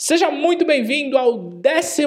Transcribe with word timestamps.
Seja 0.00 0.30
muito 0.30 0.64
bem-vindo 0.64 1.18
ao 1.18 1.50
13 1.50 2.04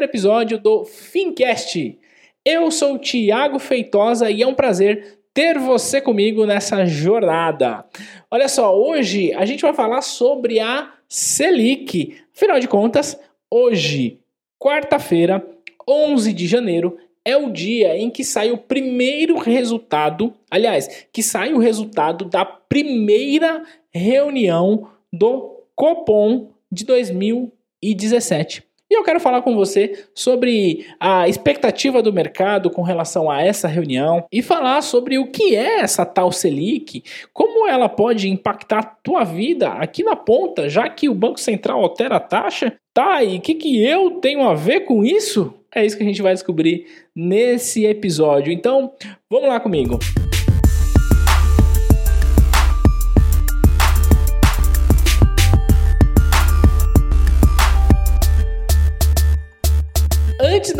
episódio 0.00 0.58
do 0.58 0.86
Fincast. 0.86 1.98
Eu 2.42 2.70
sou 2.70 2.94
o 2.94 2.98
Thiago 2.98 3.58
Feitosa 3.58 4.30
e 4.30 4.40
é 4.40 4.46
um 4.46 4.54
prazer 4.54 5.18
ter 5.34 5.58
você 5.58 6.00
comigo 6.00 6.46
nessa 6.46 6.86
jornada. 6.86 7.84
Olha 8.30 8.48
só, 8.48 8.74
hoje 8.74 9.30
a 9.34 9.44
gente 9.44 9.60
vai 9.60 9.74
falar 9.74 10.00
sobre 10.00 10.58
a 10.58 10.90
Selic. 11.06 12.16
Afinal 12.34 12.58
de 12.58 12.66
contas, 12.66 13.20
hoje, 13.50 14.18
quarta-feira, 14.58 15.46
11 15.86 16.32
de 16.32 16.46
janeiro, 16.46 16.96
é 17.26 17.36
o 17.36 17.50
dia 17.50 17.94
em 17.94 18.08
que 18.08 18.24
sai 18.24 18.50
o 18.52 18.56
primeiro 18.56 19.36
resultado, 19.36 20.32
aliás, 20.50 21.06
que 21.12 21.22
sai 21.22 21.52
o 21.52 21.58
resultado 21.58 22.24
da 22.24 22.46
primeira 22.46 23.62
reunião 23.92 24.88
do 25.12 25.62
Copom 25.76 26.51
de 26.72 26.86
2017. 26.86 28.64
E 28.90 28.94
eu 28.94 29.02
quero 29.02 29.20
falar 29.20 29.40
com 29.40 29.54
você 29.54 30.04
sobre 30.14 30.86
a 31.00 31.26
expectativa 31.26 32.02
do 32.02 32.12
mercado 32.12 32.68
com 32.68 32.82
relação 32.82 33.30
a 33.30 33.40
essa 33.40 33.66
reunião 33.66 34.26
e 34.30 34.42
falar 34.42 34.82
sobre 34.82 35.18
o 35.18 35.30
que 35.30 35.56
é 35.56 35.80
essa 35.80 36.04
tal 36.04 36.30
Selic, 36.30 37.02
como 37.32 37.66
ela 37.66 37.88
pode 37.88 38.28
impactar 38.28 38.78
a 38.78 38.82
tua 38.82 39.24
vida 39.24 39.68
aqui 39.68 40.02
na 40.02 40.14
ponta, 40.14 40.68
já 40.68 40.90
que 40.90 41.08
o 41.08 41.14
Banco 41.14 41.40
Central 41.40 41.80
altera 41.80 42.16
a 42.16 42.20
taxa. 42.20 42.74
Tá, 42.92 43.24
e 43.24 43.38
o 43.38 43.40
que, 43.40 43.54
que 43.54 43.82
eu 43.82 44.20
tenho 44.20 44.42
a 44.42 44.52
ver 44.52 44.80
com 44.80 45.02
isso? 45.02 45.54
É 45.74 45.86
isso 45.86 45.96
que 45.96 46.02
a 46.02 46.06
gente 46.06 46.20
vai 46.20 46.34
descobrir 46.34 46.84
nesse 47.16 47.86
episódio. 47.86 48.52
Então, 48.52 48.92
vamos 49.30 49.48
lá 49.48 49.58
comigo. 49.58 49.94
Antes 49.94 50.41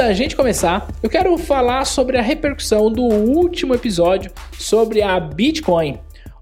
da 0.02 0.12
gente 0.12 0.34
começar, 0.34 0.88
eu 1.00 1.08
quero 1.08 1.38
falar 1.38 1.84
sobre 1.84 2.18
a 2.18 2.20
repercussão 2.20 2.90
do 2.90 3.02
último 3.04 3.72
episódio 3.72 4.32
sobre 4.58 5.00
a 5.00 5.20
Bitcoin. 5.20 5.96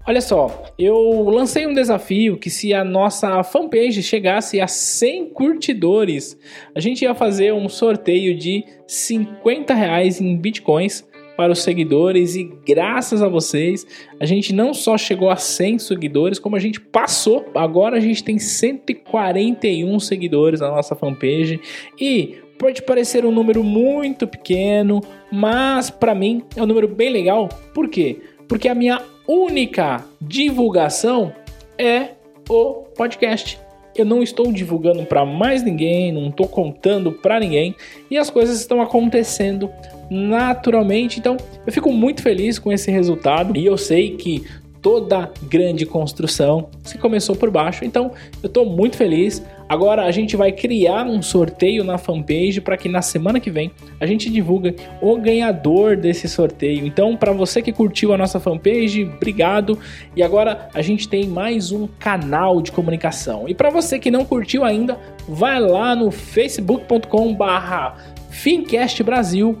Olha 0.07 0.19
só, 0.19 0.65
eu 0.79 1.29
lancei 1.29 1.67
um 1.67 1.73
desafio 1.73 2.39
que 2.39 2.49
se 2.49 2.73
a 2.73 2.83
nossa 2.83 3.43
fanpage 3.43 4.01
chegasse 4.01 4.59
a 4.59 4.65
100 4.65 5.29
curtidores, 5.29 6.35
a 6.73 6.79
gente 6.79 7.03
ia 7.03 7.13
fazer 7.13 7.53
um 7.53 7.69
sorteio 7.69 8.35
de 8.35 8.65
50 8.87 9.75
reais 9.75 10.19
em 10.19 10.35
bitcoins 10.35 11.07
para 11.37 11.51
os 11.51 11.61
seguidores 11.61 12.35
e 12.35 12.43
graças 12.65 13.21
a 13.21 13.27
vocês 13.27 13.85
a 14.19 14.25
gente 14.25 14.53
não 14.53 14.73
só 14.73 14.97
chegou 14.97 15.29
a 15.29 15.35
100 15.35 15.77
seguidores, 15.77 16.39
como 16.39 16.55
a 16.55 16.59
gente 16.59 16.81
passou. 16.81 17.45
Agora 17.53 17.97
a 17.97 17.99
gente 17.99 18.23
tem 18.23 18.39
141 18.39 19.99
seguidores 19.99 20.61
na 20.61 20.69
nossa 20.69 20.95
fanpage 20.95 21.59
e 21.99 22.37
Pode 22.61 22.83
parecer 22.83 23.25
um 23.25 23.31
número 23.31 23.63
muito 23.63 24.27
pequeno, 24.27 25.01
mas 25.31 25.89
para 25.89 26.13
mim 26.13 26.43
é 26.55 26.61
um 26.61 26.67
número 26.67 26.87
bem 26.87 27.11
legal. 27.11 27.49
Por 27.73 27.89
quê? 27.89 28.21
Porque 28.47 28.69
a 28.69 28.75
minha 28.75 29.01
única 29.27 30.05
divulgação 30.21 31.33
é 31.75 32.09
o 32.47 32.83
podcast. 32.95 33.59
Eu 33.95 34.05
não 34.05 34.21
estou 34.21 34.53
divulgando 34.53 35.03
para 35.07 35.25
mais 35.25 35.63
ninguém, 35.63 36.11
não 36.11 36.29
estou 36.29 36.47
contando 36.47 37.11
para 37.11 37.39
ninguém 37.39 37.75
e 38.11 38.15
as 38.15 38.29
coisas 38.29 38.59
estão 38.59 38.79
acontecendo 38.79 39.67
naturalmente. 40.07 41.17
Então, 41.17 41.37
eu 41.65 41.73
fico 41.73 41.91
muito 41.91 42.21
feliz 42.21 42.59
com 42.59 42.71
esse 42.71 42.91
resultado 42.91 43.57
e 43.57 43.65
eu 43.65 43.75
sei 43.75 44.15
que 44.17 44.45
toda 44.81 45.31
grande 45.43 45.85
construção 45.85 46.69
se 46.83 46.97
começou 46.97 47.35
por 47.35 47.49
baixo. 47.49 47.85
Então, 47.85 48.11
eu 48.43 48.47
estou 48.47 48.65
muito 48.65 48.97
feliz. 48.97 49.41
Agora 49.71 50.03
a 50.03 50.11
gente 50.11 50.35
vai 50.35 50.51
criar 50.51 51.05
um 51.05 51.21
sorteio 51.21 51.81
na 51.85 51.97
fanpage 51.97 52.59
para 52.59 52.75
que 52.75 52.89
na 52.89 53.01
semana 53.01 53.39
que 53.39 53.49
vem 53.49 53.71
a 54.01 54.05
gente 54.05 54.29
divulgue 54.29 54.75
o 55.01 55.15
ganhador 55.15 55.95
desse 55.95 56.27
sorteio. 56.27 56.85
Então, 56.85 57.15
para 57.15 57.31
você 57.31 57.61
que 57.61 57.71
curtiu 57.71 58.13
a 58.13 58.17
nossa 58.17 58.37
fanpage, 58.37 59.05
obrigado. 59.05 59.79
E 60.13 60.21
agora 60.21 60.67
a 60.73 60.81
gente 60.81 61.07
tem 61.07 61.25
mais 61.25 61.71
um 61.71 61.87
canal 61.87 62.61
de 62.61 62.69
comunicação. 62.69 63.47
E 63.47 63.53
para 63.53 63.69
você 63.69 63.97
que 63.97 64.11
não 64.11 64.25
curtiu 64.25 64.65
ainda, 64.65 64.99
vai 65.25 65.57
lá 65.57 65.95
no 65.95 66.11
facebook.com/barra 66.11 67.95
Fincast 68.29 69.01
Brasil 69.03 69.57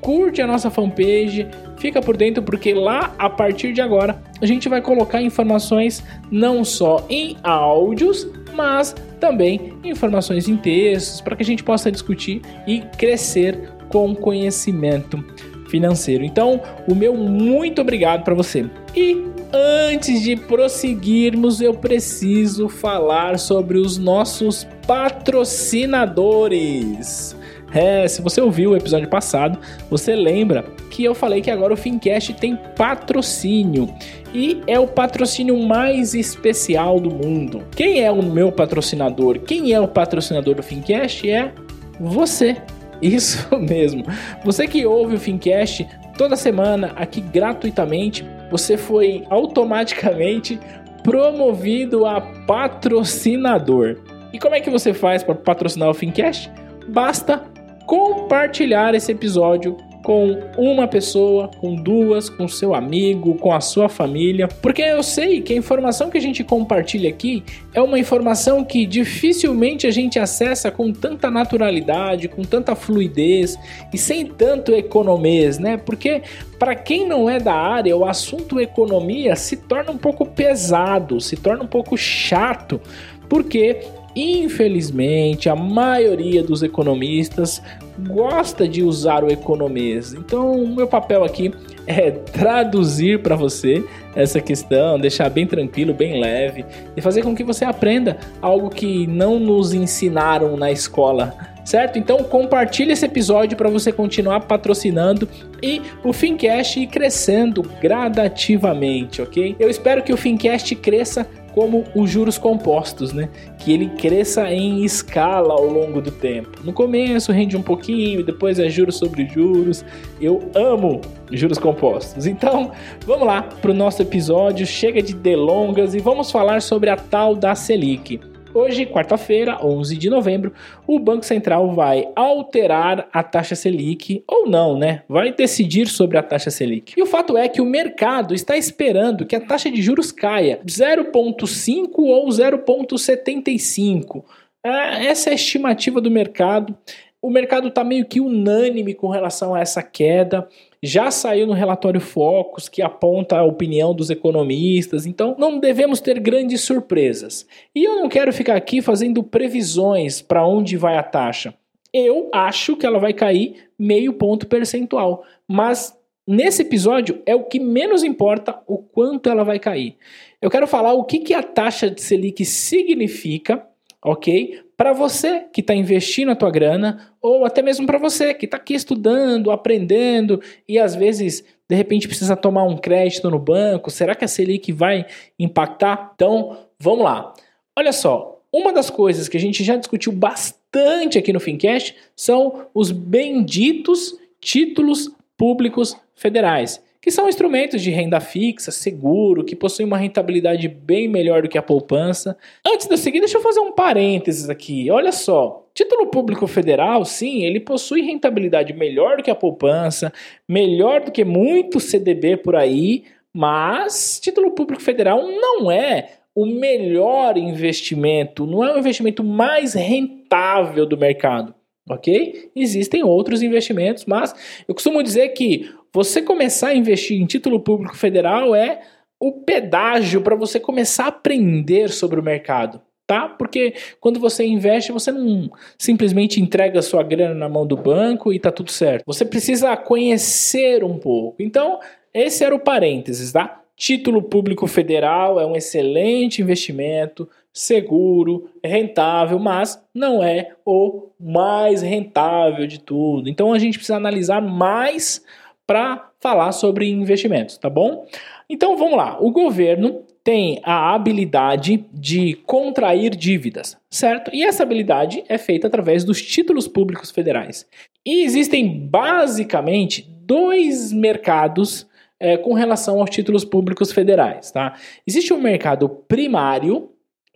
curte 0.00 0.40
a 0.40 0.46
nossa 0.46 0.70
fanpage, 0.70 1.46
fica 1.80 2.00
por 2.00 2.16
dentro 2.16 2.42
porque 2.42 2.72
lá 2.72 3.12
a 3.18 3.28
partir 3.28 3.72
de 3.72 3.80
agora 3.80 4.22
a 4.40 4.46
gente 4.46 4.68
vai 4.68 4.80
colocar 4.80 5.20
informações 5.20 6.04
não 6.30 6.64
só 6.64 7.04
em 7.08 7.36
áudios, 7.42 8.28
mas 8.54 8.94
também 9.18 9.72
informações 9.82 10.48
em 10.48 10.56
textos 10.56 11.20
para 11.20 11.34
que 11.34 11.42
a 11.42 11.46
gente 11.46 11.64
possa 11.64 11.90
discutir 11.90 12.42
e 12.66 12.80
crescer 12.98 13.70
com 13.88 14.14
conhecimento 14.14 15.24
financeiro. 15.68 16.24
Então, 16.24 16.60
o 16.86 16.94
meu 16.94 17.14
muito 17.14 17.80
obrigado 17.80 18.22
para 18.24 18.34
você. 18.34 18.68
E 18.94 19.24
antes 19.52 20.22
de 20.22 20.36
prosseguirmos, 20.36 21.60
eu 21.60 21.74
preciso 21.74 22.68
falar 22.68 23.36
sobre 23.38 23.78
os 23.78 23.96
nossos 23.96 24.66
patrocinadores. 24.86 27.36
É, 27.72 28.06
se 28.08 28.20
você 28.20 28.40
ouviu 28.40 28.70
o 28.70 28.76
episódio 28.76 29.08
passado, 29.08 29.58
você 29.88 30.14
lembra 30.14 30.64
que 30.90 31.04
eu 31.04 31.14
falei 31.14 31.40
que 31.40 31.50
agora 31.50 31.72
o 31.72 31.76
Fincast 31.76 32.34
tem 32.34 32.56
patrocínio 32.76 33.88
e 34.34 34.60
é 34.66 34.78
o 34.78 34.86
patrocínio 34.86 35.58
mais 35.58 36.14
especial 36.14 37.00
do 37.00 37.10
mundo. 37.10 37.62
Quem 37.74 38.02
é 38.02 38.10
o 38.10 38.22
meu 38.22 38.50
patrocinador? 38.50 39.38
Quem 39.40 39.72
é 39.72 39.80
o 39.80 39.88
patrocinador 39.88 40.54
do 40.54 40.62
Fincast? 40.62 41.30
É 41.30 41.52
você. 41.98 42.56
Isso 43.00 43.56
mesmo. 43.56 44.04
Você 44.44 44.66
que 44.66 44.84
ouve 44.84 45.14
o 45.14 45.20
Fincast 45.20 45.88
toda 46.18 46.36
semana 46.36 46.92
aqui 46.96 47.20
gratuitamente, 47.20 48.26
você 48.50 48.76
foi 48.76 49.24
automaticamente 49.30 50.58
promovido 51.02 52.04
a 52.04 52.20
patrocinador. 52.20 53.96
E 54.32 54.38
como 54.38 54.54
é 54.54 54.60
que 54.60 54.70
você 54.70 54.92
faz 54.92 55.22
para 55.22 55.34
patrocinar 55.34 55.88
o 55.88 55.94
Fincast? 55.94 56.50
Basta 56.88 57.42
compartilhar 57.90 58.94
esse 58.94 59.10
episódio 59.10 59.76
com 60.04 60.38
uma 60.56 60.86
pessoa, 60.86 61.50
com 61.58 61.74
duas, 61.74 62.30
com 62.30 62.46
seu 62.46 62.72
amigo, 62.72 63.34
com 63.34 63.52
a 63.52 63.60
sua 63.60 63.88
família, 63.88 64.46
porque 64.46 64.80
eu 64.80 65.02
sei 65.02 65.40
que 65.40 65.52
a 65.52 65.56
informação 65.56 66.08
que 66.08 66.16
a 66.16 66.20
gente 66.20 66.44
compartilha 66.44 67.10
aqui 67.10 67.42
é 67.74 67.82
uma 67.82 67.98
informação 67.98 68.64
que 68.64 68.86
dificilmente 68.86 69.88
a 69.88 69.90
gente 69.90 70.20
acessa 70.20 70.70
com 70.70 70.92
tanta 70.92 71.32
naturalidade, 71.32 72.28
com 72.28 72.42
tanta 72.42 72.76
fluidez 72.76 73.58
e 73.92 73.98
sem 73.98 74.24
tanto 74.24 74.72
economês, 74.72 75.58
né? 75.58 75.76
Porque 75.76 76.22
para 76.60 76.76
quem 76.76 77.08
não 77.08 77.28
é 77.28 77.40
da 77.40 77.54
área, 77.54 77.96
o 77.96 78.04
assunto 78.04 78.60
economia 78.60 79.34
se 79.34 79.56
torna 79.56 79.90
um 79.90 79.98
pouco 79.98 80.24
pesado, 80.24 81.20
se 81.20 81.36
torna 81.36 81.64
um 81.64 81.68
pouco 81.68 81.98
chato, 81.98 82.80
porque 83.28 83.80
Infelizmente, 84.14 85.48
a 85.48 85.54
maioria 85.54 86.42
dos 86.42 86.62
economistas 86.62 87.62
gosta 88.08 88.66
de 88.66 88.82
usar 88.82 89.22
o 89.22 89.30
economês. 89.30 90.14
Então, 90.14 90.52
o 90.52 90.68
meu 90.68 90.86
papel 90.86 91.22
aqui 91.24 91.52
é 91.86 92.10
traduzir 92.10 93.22
para 93.22 93.36
você 93.36 93.84
essa 94.14 94.40
questão, 94.40 94.98
deixar 94.98 95.28
bem 95.30 95.46
tranquilo, 95.46 95.94
bem 95.94 96.20
leve 96.20 96.64
e 96.96 97.00
fazer 97.00 97.22
com 97.22 97.34
que 97.34 97.44
você 97.44 97.64
aprenda 97.64 98.18
algo 98.40 98.68
que 98.68 99.06
não 99.06 99.38
nos 99.38 99.72
ensinaram 99.72 100.56
na 100.56 100.70
escola. 100.70 101.34
Certo? 101.64 101.98
Então 101.98 102.24
compartilhe 102.24 102.92
esse 102.92 103.04
episódio 103.04 103.56
para 103.56 103.68
você 103.68 103.92
continuar 103.92 104.40
patrocinando 104.40 105.28
e 105.62 105.80
o 106.02 106.12
Fincast 106.12 106.80
ir 106.80 106.86
crescendo 106.86 107.62
gradativamente, 107.80 109.22
ok? 109.22 109.54
Eu 109.60 109.68
espero 109.68 110.02
que 110.02 110.12
o 110.12 110.16
Fincast 110.16 110.74
cresça 110.74 111.28
como 111.54 111.84
os 111.94 112.10
juros 112.10 112.38
compostos, 112.38 113.12
né? 113.12 113.28
Que 113.58 113.72
ele 113.72 113.88
cresça 113.90 114.52
em 114.52 114.84
escala 114.84 115.52
ao 115.52 115.66
longo 115.66 116.00
do 116.00 116.10
tempo. 116.10 116.60
No 116.64 116.72
começo 116.72 117.32
rende 117.32 117.56
um 117.56 117.62
pouquinho, 117.62 118.24
depois 118.24 118.58
é 118.58 118.68
juros 118.68 118.96
sobre 118.96 119.26
juros. 119.26 119.84
Eu 120.20 120.50
amo 120.54 121.00
juros 121.30 121.58
compostos. 121.58 122.26
Então, 122.26 122.72
vamos 123.06 123.26
lá 123.26 123.42
para 123.42 123.70
o 123.70 123.74
nosso 123.74 124.02
episódio. 124.02 124.66
Chega 124.66 125.02
de 125.02 125.14
delongas 125.14 125.94
e 125.94 125.98
vamos 125.98 126.30
falar 126.30 126.62
sobre 126.62 126.90
a 126.90 126.96
tal 126.96 127.34
da 127.34 127.54
Selic. 127.54 128.20
Hoje, 128.52 128.84
quarta-feira, 128.84 129.64
11 129.64 129.96
de 129.96 130.10
novembro, 130.10 130.52
o 130.84 130.98
Banco 130.98 131.24
Central 131.24 131.72
vai 131.72 132.08
alterar 132.16 133.08
a 133.12 133.22
taxa 133.22 133.54
Selic 133.54 134.24
ou 134.26 134.48
não, 134.48 134.76
né? 134.76 135.04
Vai 135.08 135.32
decidir 135.32 135.86
sobre 135.86 136.18
a 136.18 136.22
taxa 136.22 136.50
Selic. 136.50 136.94
E 136.96 137.02
o 137.02 137.06
fato 137.06 137.38
é 137.38 137.48
que 137.48 137.60
o 137.60 137.64
mercado 137.64 138.34
está 138.34 138.56
esperando 138.56 139.24
que 139.24 139.36
a 139.36 139.40
taxa 139.40 139.70
de 139.70 139.80
juros 139.80 140.10
caia 140.10 140.60
0,5 140.66 141.90
ou 141.98 142.28
0,75. 142.28 144.24
É, 144.64 145.06
essa 145.06 145.30
é 145.30 145.32
a 145.32 145.36
estimativa 145.36 146.00
do 146.00 146.10
mercado. 146.10 146.76
O 147.22 147.28
mercado 147.28 147.68
está 147.68 147.84
meio 147.84 148.06
que 148.06 148.18
unânime 148.18 148.94
com 148.94 149.08
relação 149.08 149.54
a 149.54 149.60
essa 149.60 149.82
queda. 149.82 150.48
já 150.82 151.10
saiu 151.10 151.46
no 151.46 151.52
relatório 151.52 152.00
Focus 152.00 152.66
que 152.66 152.80
aponta 152.80 153.36
a 153.36 153.44
opinião 153.44 153.94
dos 153.94 154.08
economistas, 154.08 155.04
então 155.04 155.36
não 155.38 155.58
devemos 155.58 156.00
ter 156.00 156.18
grandes 156.18 156.62
surpresas. 156.62 157.46
E 157.74 157.84
eu 157.84 157.96
não 157.96 158.08
quero 158.08 158.32
ficar 158.32 158.56
aqui 158.56 158.80
fazendo 158.80 159.22
previsões 159.22 160.22
para 160.22 160.46
onde 160.46 160.78
vai 160.78 160.96
a 160.96 161.02
taxa. 161.02 161.52
Eu 161.92 162.30
acho 162.32 162.76
que 162.76 162.86
ela 162.86 162.98
vai 162.98 163.12
cair 163.12 163.68
meio 163.78 164.14
ponto 164.14 164.46
percentual, 164.46 165.24
mas 165.46 165.94
nesse 166.26 166.62
episódio 166.62 167.20
é 167.26 167.34
o 167.34 167.44
que 167.44 167.60
menos 167.60 168.02
importa 168.02 168.62
o 168.66 168.78
quanto 168.78 169.28
ela 169.28 169.44
vai 169.44 169.58
cair. 169.58 169.96
Eu 170.40 170.48
quero 170.48 170.66
falar 170.66 170.94
o 170.94 171.04
que, 171.04 171.18
que 171.18 171.34
a 171.34 171.42
taxa 171.42 171.90
de 171.90 172.00
Selic 172.00 172.42
significa, 172.46 173.66
ok? 174.02 174.60
Para 174.80 174.94
você 174.94 175.40
que 175.52 175.60
está 175.60 175.74
investindo 175.74 176.30
a 176.30 176.34
tua 176.34 176.50
grana, 176.50 177.12
ou 177.20 177.44
até 177.44 177.60
mesmo 177.60 177.86
para 177.86 177.98
você 177.98 178.32
que 178.32 178.46
está 178.46 178.56
aqui 178.56 178.72
estudando, 178.72 179.50
aprendendo 179.50 180.40
e 180.66 180.78
às 180.78 180.94
vezes 180.94 181.44
de 181.68 181.76
repente 181.76 182.08
precisa 182.08 182.34
tomar 182.34 182.62
um 182.62 182.78
crédito 182.78 183.30
no 183.30 183.38
banco, 183.38 183.90
será 183.90 184.14
que 184.14 184.24
a 184.24 184.28
Selic 184.28 184.72
vai 184.72 185.04
impactar? 185.38 186.12
Então, 186.14 186.56
vamos 186.78 187.04
lá. 187.04 187.34
Olha 187.78 187.92
só, 187.92 188.40
uma 188.50 188.72
das 188.72 188.88
coisas 188.88 189.28
que 189.28 189.36
a 189.36 189.40
gente 189.40 189.62
já 189.62 189.76
discutiu 189.76 190.12
bastante 190.12 191.18
aqui 191.18 191.30
no 191.30 191.40
Fincast 191.40 191.94
são 192.16 192.66
os 192.72 192.90
benditos 192.90 194.18
títulos 194.40 195.14
públicos 195.36 195.94
federais 196.14 196.82
que 197.00 197.10
são 197.10 197.28
instrumentos 197.28 197.80
de 197.80 197.90
renda 197.90 198.20
fixa, 198.20 198.70
seguro, 198.70 199.42
que 199.42 199.56
possuem 199.56 199.86
uma 199.86 199.96
rentabilidade 199.96 200.68
bem 200.68 201.08
melhor 201.08 201.42
do 201.42 201.48
que 201.48 201.56
a 201.56 201.62
poupança. 201.62 202.36
Antes 202.66 202.90
eu 202.90 202.98
seguir, 202.98 203.20
deixa 203.20 203.38
eu 203.38 203.42
fazer 203.42 203.60
um 203.60 203.72
parênteses 203.72 204.50
aqui. 204.50 204.90
Olha 204.90 205.10
só, 205.10 205.66
título 205.74 206.08
público 206.08 206.46
federal, 206.46 207.04
sim, 207.04 207.44
ele 207.44 207.58
possui 207.58 208.02
rentabilidade 208.02 208.74
melhor 208.74 209.16
do 209.16 209.22
que 209.22 209.30
a 209.30 209.34
poupança, 209.34 210.12
melhor 210.46 211.00
do 211.00 211.10
que 211.10 211.24
muito 211.24 211.80
CDB 211.80 212.36
por 212.36 212.54
aí, 212.54 213.04
mas 213.32 214.20
título 214.20 214.50
público 214.50 214.82
federal 214.82 215.26
não 215.26 215.70
é 215.70 216.16
o 216.34 216.44
melhor 216.44 217.38
investimento, 217.38 218.46
não 218.46 218.62
é 218.62 218.74
o 218.74 218.78
investimento 218.78 219.24
mais 219.24 219.72
rentável 219.72 220.84
do 220.84 220.98
mercado 220.98 221.54
ok? 221.90 222.50
Existem 222.54 223.02
outros 223.02 223.42
investimentos, 223.42 224.04
mas 224.06 224.34
eu 224.66 224.74
costumo 224.74 225.02
dizer 225.02 225.30
que 225.30 225.68
você 225.92 226.22
começar 226.22 226.68
a 226.68 226.74
investir 226.74 227.20
em 227.20 227.26
título 227.26 227.60
público 227.60 227.96
federal 227.96 228.54
é 228.54 228.80
o 229.18 229.32
pedágio 229.32 230.22
para 230.22 230.34
você 230.34 230.58
começar 230.58 231.04
a 231.04 231.08
aprender 231.08 231.90
sobre 231.90 232.18
o 232.18 232.22
mercado. 232.22 232.80
Tá? 233.06 233.28
Porque 233.28 233.74
quando 234.00 234.20
você 234.20 234.46
investe, 234.46 234.92
você 234.92 235.10
não 235.10 235.50
simplesmente 235.76 236.40
entrega 236.40 236.80
sua 236.80 237.02
grana 237.02 237.34
na 237.34 237.48
mão 237.48 237.66
do 237.66 237.76
banco 237.76 238.32
e 238.32 238.38
tá 238.38 238.52
tudo 238.52 238.70
certo. 238.70 239.02
Você 239.04 239.24
precisa 239.24 239.76
conhecer 239.76 240.84
um 240.84 240.96
pouco. 240.96 241.42
Então, 241.42 241.80
esse 242.14 242.44
era 242.44 242.54
o 242.54 242.60
parênteses, 242.60 243.32
tá? 243.32 243.62
Título 243.76 244.22
público 244.22 244.66
federal 244.68 245.40
é 245.40 245.46
um 245.46 245.56
excelente 245.56 246.40
investimento, 246.40 247.28
seguro, 247.52 248.48
rentável, 248.62 249.38
mas 249.38 249.82
não 249.94 250.22
é 250.22 250.52
o 250.64 251.08
mais 251.18 251.82
rentável 251.82 252.66
de 252.66 252.78
tudo. 252.78 253.28
Então 253.28 253.52
a 253.52 253.58
gente 253.58 253.78
precisa 253.78 253.96
analisar 253.96 254.40
mais 254.40 255.24
para 255.70 256.10
falar 256.18 256.50
sobre 256.50 256.90
investimentos, 256.90 257.56
tá 257.56 257.70
bom? 257.70 258.04
Então 258.48 258.76
vamos 258.76 258.96
lá. 258.96 259.18
O 259.20 259.30
governo 259.30 260.02
tem 260.24 260.60
a 260.64 260.92
habilidade 260.92 261.86
de 261.92 262.34
contrair 262.44 263.14
dívidas, 263.14 263.78
certo? 263.88 264.32
E 264.34 264.42
essa 264.42 264.64
habilidade 264.64 265.22
é 265.28 265.38
feita 265.38 265.68
através 265.68 266.02
dos 266.02 266.20
títulos 266.20 266.66
públicos 266.66 267.12
federais. 267.12 267.68
E 268.04 268.24
existem 268.24 268.84
basicamente 268.88 270.10
dois 270.22 270.92
mercados 270.92 271.86
é, 272.18 272.36
com 272.36 272.52
relação 272.52 272.98
aos 272.98 273.08
títulos 273.08 273.44
públicos 273.44 273.92
federais, 273.92 274.50
tá? 274.50 274.74
Existe 275.06 275.32
um 275.32 275.40
mercado 275.40 275.88
primário, 275.88 276.90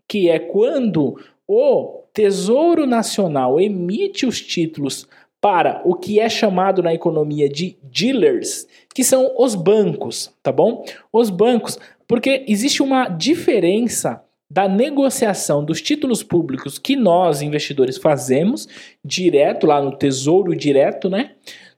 que 0.09 0.29
é 0.29 0.41
quando 0.41 1.17
o 1.47 2.03
Tesouro 2.13 2.85
Nacional 2.85 3.61
emite 3.61 4.27
os 4.27 4.41
títulos 4.41 5.07
para 5.45 5.83
o 5.85 5.95
que 5.95 6.19
é 6.19 6.27
chamado 6.27 6.83
na 6.83 6.95
economia 6.95 7.51
de 7.51 7.77
dealers, 7.83 8.67
que 8.95 9.05
são 9.05 9.31
os 9.39 9.55
bancos, 9.55 10.33
tá 10.43 10.51
bom? 10.51 10.83
Os 11.13 11.29
bancos, 11.29 11.79
porque 12.09 12.47
existe 12.49 12.83
uma 12.83 13.11
diferença 13.11 14.25
da 14.51 14.67
negociação 14.67 15.63
dos 15.63 15.83
títulos 15.83 16.23
públicos 16.23 16.79
que 16.79 16.97
nós 16.97 17.43
investidores 17.43 17.99
fazemos 17.99 18.67
direto 19.05 19.67
lá 19.67 19.83
no 19.83 19.95
Tesouro 19.95 20.57
Direto, 20.57 21.11
né? 21.11 21.33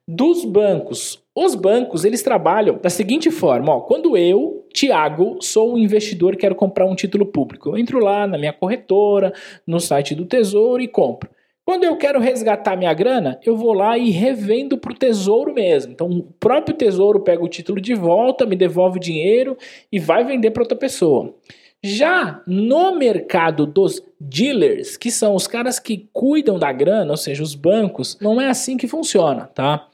Dos 0.06 0.44
bancos. 0.44 1.20
Os 1.34 1.56
bancos, 1.56 2.04
eles 2.04 2.22
trabalham 2.22 2.78
da 2.80 2.88
seguinte 2.88 3.32
forma, 3.32 3.74
ó, 3.74 3.80
quando 3.80 4.16
eu, 4.16 4.64
Tiago, 4.72 5.38
sou 5.40 5.74
um 5.74 5.78
investidor 5.78 6.36
quero 6.36 6.54
comprar 6.54 6.86
um 6.86 6.94
título 6.94 7.26
público, 7.26 7.70
eu 7.70 7.76
entro 7.76 7.98
lá 7.98 8.28
na 8.28 8.38
minha 8.38 8.52
corretora, 8.52 9.32
no 9.66 9.80
site 9.80 10.14
do 10.14 10.24
Tesouro 10.24 10.80
e 10.80 10.86
compro. 10.86 11.34
Quando 11.66 11.82
eu 11.82 11.96
quero 11.96 12.20
resgatar 12.20 12.76
minha 12.76 12.94
grana, 12.94 13.40
eu 13.44 13.56
vou 13.56 13.72
lá 13.72 13.98
e 13.98 14.10
revendo 14.10 14.78
para 14.78 14.92
o 14.92 14.96
tesouro 14.96 15.52
mesmo. 15.52 15.90
Então, 15.90 16.08
o 16.08 16.22
próprio 16.22 16.76
tesouro 16.76 17.18
pega 17.18 17.42
o 17.42 17.48
título 17.48 17.80
de 17.80 17.92
volta, 17.92 18.46
me 18.46 18.54
devolve 18.54 18.98
o 18.98 19.00
dinheiro 19.00 19.58
e 19.90 19.98
vai 19.98 20.22
vender 20.24 20.52
para 20.52 20.62
outra 20.62 20.78
pessoa. 20.78 21.34
Já 21.82 22.40
no 22.46 22.96
mercado 22.96 23.66
dos 23.66 24.00
dealers, 24.18 24.96
que 24.96 25.10
são 25.10 25.34
os 25.34 25.48
caras 25.48 25.80
que 25.80 26.08
cuidam 26.12 26.56
da 26.56 26.70
grana, 26.70 27.10
ou 27.10 27.16
seja, 27.16 27.42
os 27.42 27.56
bancos, 27.56 28.16
não 28.20 28.40
é 28.40 28.48
assim 28.48 28.76
que 28.76 28.86
funciona, 28.86 29.46
tá? 29.46 29.88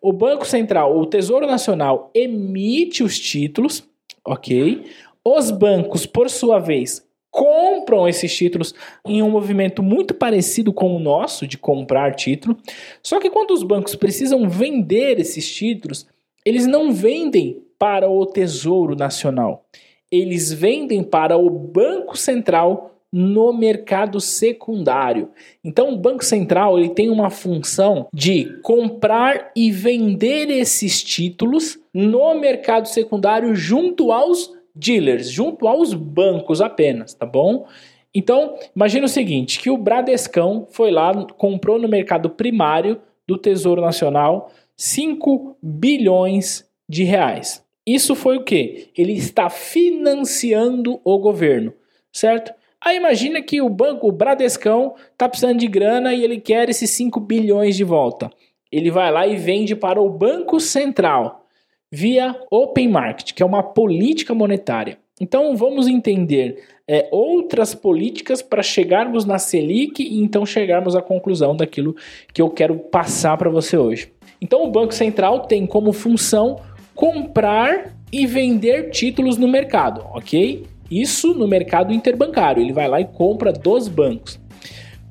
O 0.00 0.14
Banco 0.14 0.46
Central, 0.46 0.96
o 0.96 1.04
Tesouro 1.04 1.46
Nacional 1.46 2.10
emite 2.14 3.02
os 3.02 3.18
títulos, 3.18 3.86
ok? 4.24 4.82
Os 5.22 5.50
bancos, 5.50 6.06
por 6.06 6.30
sua 6.30 6.58
vez, 6.58 7.06
compram 7.30 8.08
esses 8.08 8.34
títulos 8.34 8.74
em 9.06 9.22
um 9.22 9.30
movimento 9.30 9.82
muito 9.82 10.14
parecido 10.14 10.72
com 10.72 10.96
o 10.96 10.98
nosso 10.98 11.46
de 11.46 11.58
comprar 11.58 12.14
título. 12.14 12.56
Só 13.02 13.20
que 13.20 13.30
quando 13.30 13.52
os 13.52 13.62
bancos 13.62 13.94
precisam 13.94 14.48
vender 14.48 15.18
esses 15.20 15.52
títulos, 15.54 16.06
eles 16.44 16.66
não 16.66 16.92
vendem 16.92 17.62
para 17.78 18.08
o 18.10 18.26
Tesouro 18.26 18.96
Nacional. 18.96 19.66
Eles 20.10 20.52
vendem 20.52 21.02
para 21.02 21.36
o 21.36 21.50
Banco 21.50 22.16
Central 22.16 22.98
no 23.12 23.52
mercado 23.52 24.20
secundário. 24.20 25.30
Então, 25.64 25.92
o 25.92 25.96
Banco 25.96 26.24
Central 26.24 26.78
ele 26.78 26.90
tem 26.90 27.08
uma 27.08 27.30
função 27.30 28.06
de 28.12 28.60
comprar 28.62 29.50
e 29.56 29.70
vender 29.70 30.50
esses 30.50 31.02
títulos 31.02 31.78
no 31.92 32.34
mercado 32.34 32.86
secundário 32.86 33.54
junto 33.54 34.12
aos 34.12 34.57
dealers, 34.74 35.30
junto 35.30 35.66
aos 35.66 35.94
bancos 35.94 36.60
apenas, 36.60 37.14
tá 37.14 37.26
bom? 37.26 37.66
Então, 38.14 38.56
imagina 38.74 39.06
o 39.06 39.08
seguinte, 39.08 39.60
que 39.60 39.70
o 39.70 39.76
Bradescão 39.76 40.66
foi 40.70 40.90
lá, 40.90 41.12
comprou 41.36 41.78
no 41.78 41.88
mercado 41.88 42.30
primário 42.30 43.00
do 43.26 43.36
Tesouro 43.36 43.80
Nacional 43.80 44.50
5 44.76 45.56
bilhões 45.62 46.66
de 46.88 47.04
reais. 47.04 47.64
Isso 47.86 48.14
foi 48.14 48.36
o 48.36 48.44
que? 48.44 48.90
Ele 48.96 49.12
está 49.12 49.50
financiando 49.50 51.00
o 51.04 51.18
governo, 51.18 51.72
certo? 52.12 52.52
Aí 52.80 52.96
imagina 52.96 53.42
que 53.42 53.60
o 53.60 53.68
banco, 53.68 54.08
o 54.08 54.12
Bradescão, 54.12 54.94
está 55.12 55.28
precisando 55.28 55.58
de 55.58 55.66
grana 55.66 56.14
e 56.14 56.22
ele 56.22 56.40
quer 56.40 56.68
esses 56.68 56.90
5 56.90 57.18
bilhões 57.18 57.76
de 57.76 57.84
volta. 57.84 58.30
Ele 58.70 58.90
vai 58.90 59.10
lá 59.10 59.26
e 59.26 59.36
vende 59.36 59.74
para 59.74 60.00
o 60.00 60.08
Banco 60.08 60.60
Central 60.60 61.47
via 61.90 62.36
Open 62.50 62.88
Market, 62.88 63.32
que 63.32 63.42
é 63.42 63.46
uma 63.46 63.62
política 63.62 64.34
monetária. 64.34 64.98
Então 65.20 65.56
vamos 65.56 65.88
entender 65.88 66.62
é, 66.86 67.08
outras 67.10 67.74
políticas 67.74 68.40
para 68.40 68.62
chegarmos 68.62 69.24
na 69.24 69.38
Selic 69.38 70.02
e 70.02 70.20
então 70.20 70.46
chegarmos 70.46 70.94
à 70.94 71.02
conclusão 71.02 71.56
daquilo 71.56 71.96
que 72.32 72.40
eu 72.40 72.48
quero 72.50 72.76
passar 72.76 73.36
para 73.36 73.50
você 73.50 73.76
hoje. 73.76 74.12
Então 74.40 74.62
o 74.64 74.70
Banco 74.70 74.94
Central 74.94 75.40
tem 75.40 75.66
como 75.66 75.92
função 75.92 76.60
comprar 76.94 77.94
e 78.12 78.26
vender 78.26 78.90
títulos 78.90 79.36
no 79.36 79.48
mercado, 79.48 80.04
ok? 80.14 80.64
Isso 80.90 81.34
no 81.34 81.46
mercado 81.46 81.92
interbancário. 81.92 82.62
Ele 82.62 82.72
vai 82.72 82.88
lá 82.88 83.00
e 83.00 83.04
compra 83.04 83.52
dos 83.52 83.88
bancos. 83.88 84.40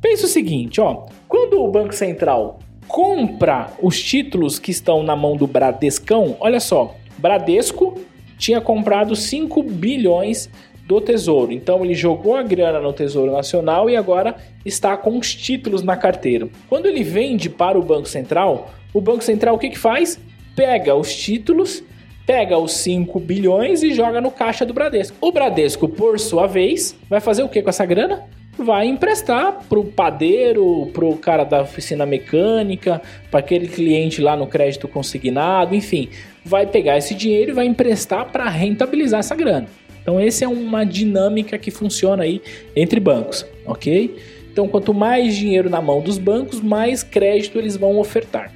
Pensa 0.02 0.26
o 0.26 0.30
seguinte, 0.30 0.82
ó, 0.82 1.06
quando 1.28 1.62
o 1.62 1.68
Banco 1.70 1.94
Central 1.94 2.60
compra 2.88 3.74
os 3.82 4.02
títulos 4.02 4.60
que 4.60 4.72
estão 4.72 5.04
na 5.04 5.16
mão 5.16 5.36
do 5.36 5.46
Bradescão, 5.46 6.36
olha 6.40 6.60
só, 6.60 6.96
Bradesco 7.18 8.00
tinha 8.38 8.62
comprado 8.62 9.16
5 9.16 9.64
bilhões 9.64 10.50
do 10.86 11.02
Tesouro. 11.02 11.52
Então 11.52 11.84
ele 11.84 11.94
jogou 11.94 12.36
a 12.36 12.44
grana 12.44 12.80
no 12.80 12.94
Tesouro 12.94 13.32
Nacional 13.32 13.90
e 13.90 13.96
agora 13.96 14.36
está 14.66 14.96
com 14.96 15.18
os 15.18 15.36
títulos 15.36 15.84
na 15.84 15.98
carteira. 15.98 16.48
Quando 16.70 16.86
ele 16.86 17.04
vende 17.04 17.50
para 17.50 17.78
o 17.78 17.84
Banco 17.84 18.08
Central, 18.08 18.72
o 18.94 19.02
Banco 19.02 19.24
Central 19.24 19.56
o 19.56 19.60
que, 19.60 19.70
que 19.70 19.78
faz? 19.78 20.20
Pega 20.56 20.96
os 20.96 21.14
títulos, 21.14 21.84
pega 22.26 22.58
os 22.58 22.72
5 22.74 23.20
bilhões 23.20 23.84
e 23.84 23.94
joga 23.94 24.22
no 24.22 24.32
caixa 24.32 24.66
do 24.66 24.74
Bradesco. 24.74 25.18
O 25.20 25.32
Bradesco, 25.32 25.90
por 25.90 26.20
sua 26.20 26.48
vez, 26.48 26.96
vai 27.10 27.20
fazer 27.20 27.44
o 27.44 27.50
que 27.50 27.62
com 27.62 27.70
essa 27.70 27.86
grana? 27.86 28.26
Vai 28.58 28.88
emprestar 28.88 29.60
pro 29.70 29.84
padeiro, 29.84 30.90
pro 30.94 31.16
cara 31.18 31.44
da 31.44 31.62
oficina 31.62 32.06
mecânica, 32.06 33.02
para 33.30 33.40
aquele 33.40 33.68
cliente 33.68 34.22
lá 34.22 34.36
no 34.36 34.48
crédito 34.48 34.88
consignado, 34.88 35.76
enfim, 35.76 36.10
vai 36.44 36.66
pegar 36.66 36.98
esse 36.98 37.14
dinheiro 37.14 37.52
e 37.52 37.54
vai 37.54 37.66
emprestar 37.66 38.32
para 38.32 38.50
rentabilizar 38.50 39.20
essa 39.20 39.36
grana. 39.36 39.68
Então, 40.02 40.20
essa 40.20 40.46
é 40.46 40.48
uma 40.48 40.86
dinâmica 40.86 41.58
que 41.58 41.70
funciona 41.70 42.24
aí 42.24 42.42
entre 42.76 43.00
bancos, 43.00 43.46
ok? 43.66 44.16
Então, 44.52 44.68
quanto 44.68 44.94
mais 44.94 45.36
dinheiro 45.36 45.70
na 45.70 45.82
mão 45.82 46.02
dos 46.02 46.18
bancos, 46.18 46.62
mais 46.62 47.04
crédito 47.04 47.60
eles 47.60 47.76
vão 47.76 48.00
ofertar. 48.00 48.52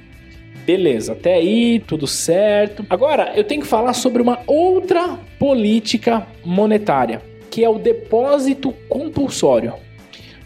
Beleza, 0.64 1.12
até 1.12 1.34
aí 1.34 1.80
tudo 1.80 2.06
certo. 2.06 2.86
Agora 2.88 3.32
eu 3.34 3.44
tenho 3.44 3.60
que 3.60 3.66
falar 3.66 3.92
sobre 3.92 4.22
uma 4.22 4.40
outra 4.46 5.18
política 5.38 6.26
monetária, 6.44 7.20
que 7.50 7.64
é 7.64 7.68
o 7.68 7.78
depósito 7.78 8.72
compulsório. 8.88 9.74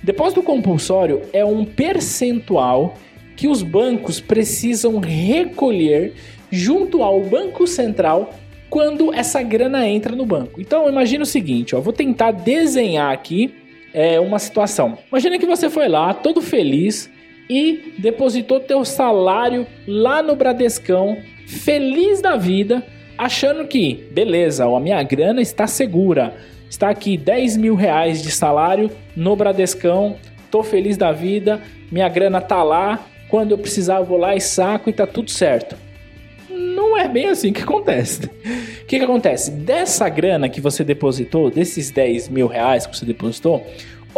Depósito 0.07 0.41
compulsório 0.41 1.23
é 1.33 1.45
um 1.45 1.65
percentual 1.65 2.95
que 3.35 3.49
os 3.49 3.61
bancos 3.61 4.21
precisam 4.21 5.01
recolher 5.01 6.15
junto 6.49 7.03
ao 7.03 7.23
Banco 7.23 7.67
Central 7.67 8.33
quando 8.71 9.13
essa 9.13 9.43
grana 9.43 9.85
entra 9.89 10.15
no 10.15 10.25
banco. 10.25 10.61
Então 10.61 10.89
imagina 10.89 11.25
o 11.25 11.27
seguinte, 11.27 11.75
ó, 11.75 11.81
vou 11.81 11.93
tentar 11.93 12.31
desenhar 12.31 13.13
aqui 13.13 13.53
é, 13.93 14.21
uma 14.21 14.39
situação. 14.39 14.97
Imagina 15.11 15.41
que 15.41 15.47
você 15.47 15.69
foi 15.69 15.89
lá, 15.89 16.15
todo 16.15 16.41
feliz, 16.41 17.11
e 17.51 17.93
depositou 17.99 18.61
teu 18.61 18.85
salário 18.85 19.67
lá 19.89 20.23
no 20.23 20.37
Bradescão, 20.37 21.19
feliz 21.49 22.23
da 22.23 22.37
vida, 22.37 22.87
achando 23.19 23.67
que, 23.67 24.07
beleza, 24.13 24.67
a 24.67 24.79
minha 24.79 25.03
grana 25.03 25.43
está 25.43 25.67
segura. 25.67 26.37
Está 26.69 26.91
aqui 26.91 27.17
10 27.17 27.57
mil 27.57 27.75
reais 27.75 28.23
de 28.23 28.31
salário 28.31 28.91
no 29.15 29.37
Bradescão, 29.37 30.17
tô 30.51 30.63
feliz 30.63 30.97
da 30.97 31.13
vida, 31.13 31.61
minha 31.91 32.09
grana 32.09 32.41
tá 32.41 32.63
lá, 32.63 33.07
quando 33.29 33.53
eu 33.53 33.59
precisar 33.59 33.97
eu 33.97 34.05
vou 34.05 34.19
lá 34.19 34.35
e 34.35 34.41
saco 34.41 34.91
e 34.91 34.93
tá 34.93 35.07
tudo 35.07 35.31
certo. 35.31 35.77
Não 36.49 36.97
é 36.97 37.09
bem 37.09 37.27
assim 37.27 37.53
que 37.53 37.63
acontece. 37.63 38.27
O 38.27 38.87
que, 38.87 38.99
que 38.99 39.05
acontece? 39.05 39.51
Dessa 39.51 40.09
grana 40.09 40.49
que 40.49 40.61
você 40.61 40.85
depositou, 40.85 41.51
desses 41.51 41.91
10 41.91 42.29
mil 42.29 42.47
reais 42.47 42.87
que 42.87 42.97
você 42.97 43.05
depositou, 43.05 43.67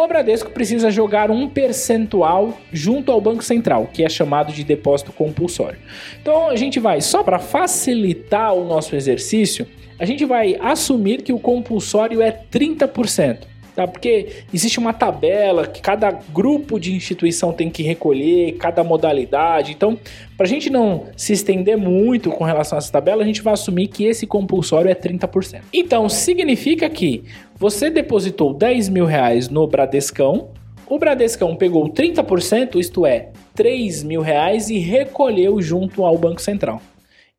o 0.05 0.07
Bradesco 0.07 0.51
precisa 0.53 0.93
jogar 0.93 1.29
um 1.29 1.49
percentual 1.49 2.57
junto 2.73 3.11
ao 3.11 3.21
Banco 3.21 3.43
Central, 3.43 3.89
que 3.93 4.05
é 4.05 4.09
chamado 4.09 4.53
de 4.53 4.63
depósito 4.63 5.13
compulsório. 5.13 5.79
Então 6.23 6.49
a 6.49 6.55
gente 6.55 6.79
vai, 6.79 7.01
só 7.01 7.25
para 7.25 7.41
facilitar 7.41 8.55
o 8.55 8.65
nosso 8.65 8.95
exercício, 8.95 9.67
a 9.99 10.05
gente 10.05 10.25
vai 10.25 10.57
assumir 10.61 11.23
que 11.23 11.33
o 11.33 11.39
compulsório 11.41 12.23
é 12.23 12.31
30%. 12.31 13.49
Tá? 13.79 13.87
Porque 13.87 14.27
existe 14.53 14.77
uma 14.81 14.93
tabela 14.93 15.65
que 15.65 15.81
cada 15.81 16.11
grupo 16.11 16.81
de 16.81 16.93
instituição 16.93 17.53
tem 17.53 17.71
que 17.71 17.85
recolher, 17.85 18.55
cada 18.55 18.83
modalidade. 18.83 19.71
Então, 19.71 19.97
para 20.37 20.47
a 20.47 20.49
gente 20.49 20.69
não 20.69 21.07
se 21.17 21.33
estender 21.33 21.77
muito 21.77 22.29
com 22.31 22.43
relação 22.43 22.77
a 22.77 22.81
essa 22.81 22.91
tabela, 22.91 23.23
a 23.23 23.25
gente 23.25 23.41
vai 23.41 23.53
assumir 23.53 23.87
que 23.87 24.05
esse 24.05 24.27
compulsório 24.27 24.91
é 24.91 24.97
30%. 24.97 25.63
Então, 25.73 26.09
significa 26.09 26.91
que 26.91 27.23
você 27.59 27.91
depositou 27.91 28.55
10 28.55 28.89
mil 28.89 29.05
reais 29.05 29.49
no 29.49 29.67
Bradescão, 29.67 30.51
o 30.87 30.99
Bradescão 30.99 31.57
pegou 31.57 31.91
30%, 31.91 32.77
isto 32.77 33.05
é, 33.05 33.31
3 33.55 34.05
mil 34.05 34.23
reais, 34.23 34.71
e 34.71 34.79
recolheu 34.79 35.61
junto 35.61 36.05
ao 36.05 36.17
Banco 36.17 36.41
Central. 36.41 36.81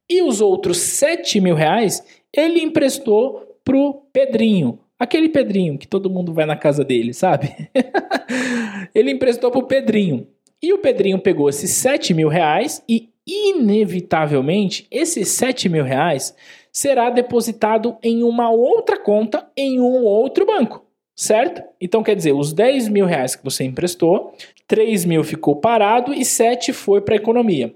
E 0.09 0.21
os 0.21 0.41
outros 0.41 0.77
7 0.77 1.39
mil 1.39 1.55
reais 1.55 2.03
ele 2.35 2.59
emprestou 2.59 3.57
pro 3.63 4.03
Pedrinho. 4.11 4.79
Aquele 4.99 5.29
Pedrinho 5.29 5.77
que 5.77 5.87
todo 5.87 6.09
mundo 6.09 6.33
vai 6.33 6.45
na 6.45 6.55
casa 6.55 6.83
dele, 6.83 7.13
sabe? 7.13 7.69
ele 8.93 9.11
emprestou 9.11 9.49
pro 9.49 9.63
Pedrinho. 9.63 10.27
E 10.61 10.73
o 10.73 10.79
Pedrinho 10.79 11.19
pegou 11.19 11.47
esses 11.47 11.71
7 11.71 12.13
mil 12.13 12.27
reais 12.27 12.83
e, 12.87 13.07
inevitavelmente, 13.25 14.85
esses 14.91 15.29
7 15.29 15.69
mil 15.69 15.85
reais 15.85 16.35
será 16.71 17.09
depositado 17.09 17.97
em 18.01 18.23
uma 18.23 18.49
outra 18.49 18.97
conta 18.97 19.47
em 19.55 19.79
um 19.79 20.03
outro 20.03 20.45
banco, 20.45 20.85
certo? 21.15 21.61
Então 21.79 22.03
quer 22.03 22.15
dizer, 22.15 22.33
os 22.33 22.53
10 22.53 22.89
mil 22.89 23.05
reais 23.05 23.35
que 23.35 23.43
você 23.43 23.63
emprestou, 23.63 24.33
3 24.67 25.05
mil 25.05 25.23
ficou 25.23 25.55
parado 25.55 26.13
e 26.13 26.23
7 26.23 26.71
foi 26.73 27.01
para 27.01 27.15
a 27.15 27.17
economia. 27.17 27.73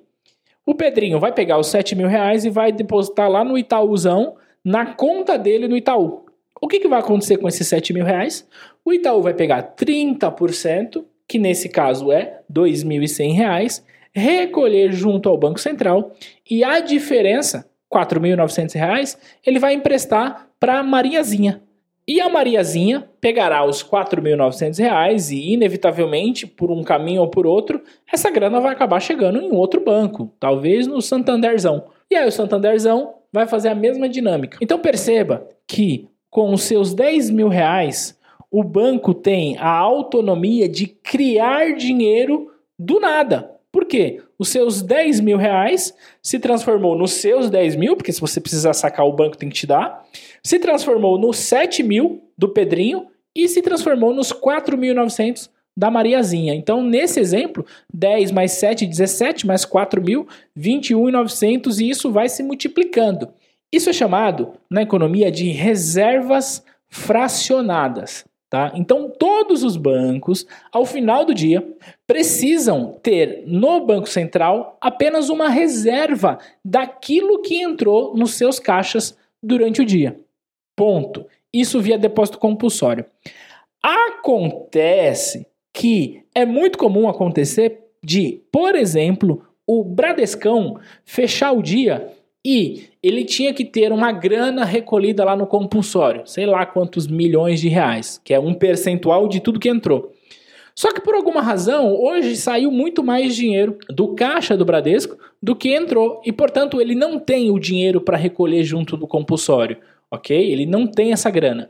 O 0.65 0.73
Pedrinho 0.73 1.19
vai 1.19 1.33
pegar 1.33 1.57
os 1.57 1.67
7 1.67 1.95
mil 1.95 2.07
reais 2.07 2.45
e 2.45 2.49
vai 2.49 2.71
depositar 2.71 3.29
lá 3.29 3.43
no 3.43 3.57
Itaúzão, 3.57 4.35
na 4.63 4.85
conta 4.85 5.37
dele 5.37 5.67
no 5.67 5.75
Itaú. 5.75 6.23
O 6.61 6.67
que, 6.67 6.79
que 6.79 6.87
vai 6.87 6.99
acontecer 6.99 7.35
com 7.37 7.47
esses 7.49 7.67
7 7.67 7.91
mil 7.91 8.05
reais? 8.05 8.47
O 8.85 8.93
Itaú 8.93 9.21
vai 9.21 9.33
pegar 9.33 9.75
30%, 9.75 11.03
que 11.27 11.37
nesse 11.37 11.67
caso 11.67 12.11
é 12.11 12.39
R$ 12.47 12.53
2.100, 12.53 13.83
recolher 14.13 14.93
junto 14.93 15.27
ao 15.27 15.37
Banco 15.37 15.59
Central 15.59 16.13
e 16.49 16.63
a 16.63 16.79
diferença, 16.79 17.69
R$ 17.93 18.05
4.900, 18.05 19.17
ele 19.45 19.59
vai 19.59 19.73
emprestar 19.73 20.47
para 20.59 20.79
a 20.79 20.83
Mariazinha. 20.83 21.61
E 22.07 22.19
a 22.19 22.27
Mariazinha 22.27 23.07
pegará 23.21 23.65
os 23.65 23.81
R$ 23.81 23.89
4.900 23.89 25.31
e, 25.31 25.53
inevitavelmente, 25.53 26.45
por 26.45 26.69
um 26.69 26.83
caminho 26.83 27.21
ou 27.21 27.29
por 27.29 27.47
outro, 27.47 27.81
essa 28.11 28.29
grana 28.29 28.59
vai 28.59 28.73
acabar 28.73 28.99
chegando 28.99 29.39
em 29.39 29.53
outro 29.53 29.81
banco, 29.81 30.33
talvez 30.39 30.85
no 30.85 31.01
Santanderzão. 31.01 31.85
E 32.11 32.15
aí 32.15 32.27
o 32.27 32.31
Santanderzão 32.31 33.13
vai 33.31 33.47
fazer 33.47 33.69
a 33.69 33.75
mesma 33.75 34.09
dinâmica. 34.09 34.57
Então 34.61 34.79
perceba 34.79 35.47
que 35.65 36.09
com 36.29 36.51
os 36.51 36.63
seus 36.63 36.93
10 36.93 37.29
mil 37.29 37.47
reais, 37.47 38.19
o 38.51 38.63
banco 38.63 39.13
tem 39.13 39.57
a 39.57 39.69
autonomia 39.69 40.67
de 40.67 40.87
criar 40.87 41.75
dinheiro 41.75 42.51
do 42.77 42.99
nada. 42.99 43.52
Por 43.73 43.85
quê? 43.85 44.21
Os 44.37 44.49
seus 44.49 44.83
10 44.83 45.19
mil 45.19 45.35
reais 45.35 45.95
se 46.21 46.37
transformou 46.37 46.95
nos 46.95 47.13
seus 47.13 47.49
10 47.49 47.75
mil, 47.75 47.95
porque 47.97 48.13
se 48.13 48.21
você 48.21 48.39
precisar 48.39 48.71
sacar 48.73 49.03
o 49.07 49.11
banco 49.11 49.35
tem 49.35 49.49
que 49.49 49.55
te 49.55 49.65
dar, 49.65 50.05
se 50.43 50.59
transformou 50.59 51.17
nos 51.17 51.37
7 51.37 51.81
mil 51.81 52.21
do 52.37 52.47
Pedrinho 52.47 53.07
e 53.35 53.49
se 53.49 53.63
transformou 53.63 54.13
nos 54.13 54.31
4.900 54.31 55.49
da 55.75 55.89
Mariazinha. 55.89 56.53
Então, 56.53 56.83
nesse 56.83 57.19
exemplo, 57.19 57.65
10 57.91 58.31
mais 58.31 58.51
7, 58.51 58.85
17, 58.85 59.47
mais 59.47 59.65
4 59.65 59.99
mil, 60.03 60.27
21.900 60.55 61.81
e 61.81 61.89
isso 61.89 62.11
vai 62.11 62.29
se 62.29 62.43
multiplicando. 62.43 63.29
Isso 63.73 63.89
é 63.89 63.93
chamado, 63.93 64.53
na 64.69 64.83
economia, 64.83 65.31
de 65.31 65.49
reservas 65.49 66.63
fracionadas. 66.89 68.23
Tá? 68.53 68.71
Então, 68.75 69.09
todos 69.09 69.63
os 69.63 69.75
bancos, 69.75 70.45
ao 70.71 70.85
final 70.85 71.25
do 71.25 71.33
dia, 71.33 71.67
precisam 72.05 72.99
ter 73.01 73.41
no 73.47 73.83
Banco 73.83 74.07
Central 74.07 74.77
apenas 74.79 75.27
uma 75.29 75.49
reserva 75.49 76.37
daquilo 76.63 77.41
que 77.41 77.59
entrou 77.63 78.15
nos 78.15 78.35
seus 78.35 78.59
caixas 78.59 79.17
durante 79.41 79.81
o 79.81 79.85
dia. 79.85 80.19
Ponto. 80.75 81.25
Isso 81.51 81.81
via 81.81 81.97
depósito 81.97 82.37
compulsório. 82.37 83.07
Acontece 83.81 85.47
que 85.73 86.23
é 86.35 86.45
muito 86.45 86.77
comum 86.77 87.09
acontecer 87.09 87.79
de, 88.03 88.39
por 88.51 88.75
exemplo, 88.75 89.43
o 89.65 89.83
Bradescão 89.83 90.79
fechar 91.03 91.53
o 91.53 91.63
dia 91.63 92.07
e 92.45 92.89
ele 93.01 93.23
tinha 93.23 93.53
que 93.53 93.63
ter 93.63 93.91
uma 93.91 94.11
grana 94.11 94.65
recolhida 94.65 95.23
lá 95.23 95.35
no 95.35 95.47
compulsório, 95.47 96.23
sei 96.25 96.45
lá 96.45 96.65
quantos 96.65 97.07
milhões 97.07 97.61
de 97.61 97.69
reais, 97.69 98.19
que 98.23 98.33
é 98.33 98.39
um 98.39 98.53
percentual 98.53 99.27
de 99.27 99.39
tudo 99.39 99.59
que 99.59 99.69
entrou. 99.69 100.11
Só 100.75 100.91
que 100.91 101.01
por 101.01 101.13
alguma 101.13 101.41
razão, 101.41 101.95
hoje 101.95 102.35
saiu 102.35 102.71
muito 102.71 103.03
mais 103.03 103.35
dinheiro 103.35 103.77
do 103.89 104.15
caixa 104.15 104.57
do 104.57 104.65
Bradesco 104.65 105.17
do 105.41 105.55
que 105.55 105.73
entrou, 105.73 106.21
e 106.25 106.31
portanto 106.31 106.81
ele 106.81 106.95
não 106.95 107.19
tem 107.19 107.51
o 107.51 107.59
dinheiro 107.59 108.01
para 108.01 108.17
recolher 108.17 108.63
junto 108.63 108.97
do 108.97 109.07
compulsório, 109.07 109.77
ok? 110.09 110.35
Ele 110.35 110.65
não 110.65 110.87
tem 110.87 111.11
essa 111.13 111.29
grana. 111.29 111.69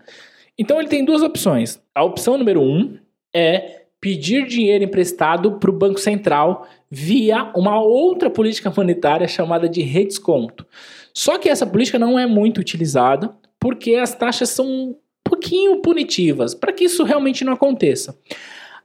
Então 0.57 0.79
ele 0.79 0.87
tem 0.87 1.03
duas 1.03 1.21
opções. 1.21 1.81
A 1.93 2.03
opção 2.03 2.37
número 2.37 2.61
um 2.61 2.97
é 3.35 3.82
pedir 4.03 4.45
dinheiro 4.45 4.83
emprestado 4.83 5.53
para 5.53 5.69
o 5.69 5.73
Banco 5.73 5.97
Central 5.97 6.67
via 6.91 7.49
uma 7.55 7.81
outra 7.81 8.29
política 8.29 8.69
monetária 8.75 9.25
chamada 9.29 9.69
de 9.69 9.81
redesconto. 9.81 10.65
Só 11.13 11.37
que 11.37 11.47
essa 11.47 11.65
política 11.65 11.97
não 11.97 12.19
é 12.19 12.27
muito 12.27 12.57
utilizada 12.57 13.33
porque 13.57 13.95
as 13.95 14.13
taxas 14.13 14.49
são 14.49 14.65
um 14.65 14.95
pouquinho 15.23 15.81
punitivas 15.81 16.53
para 16.53 16.73
que 16.73 16.83
isso 16.83 17.05
realmente 17.05 17.45
não 17.45 17.53
aconteça. 17.53 18.19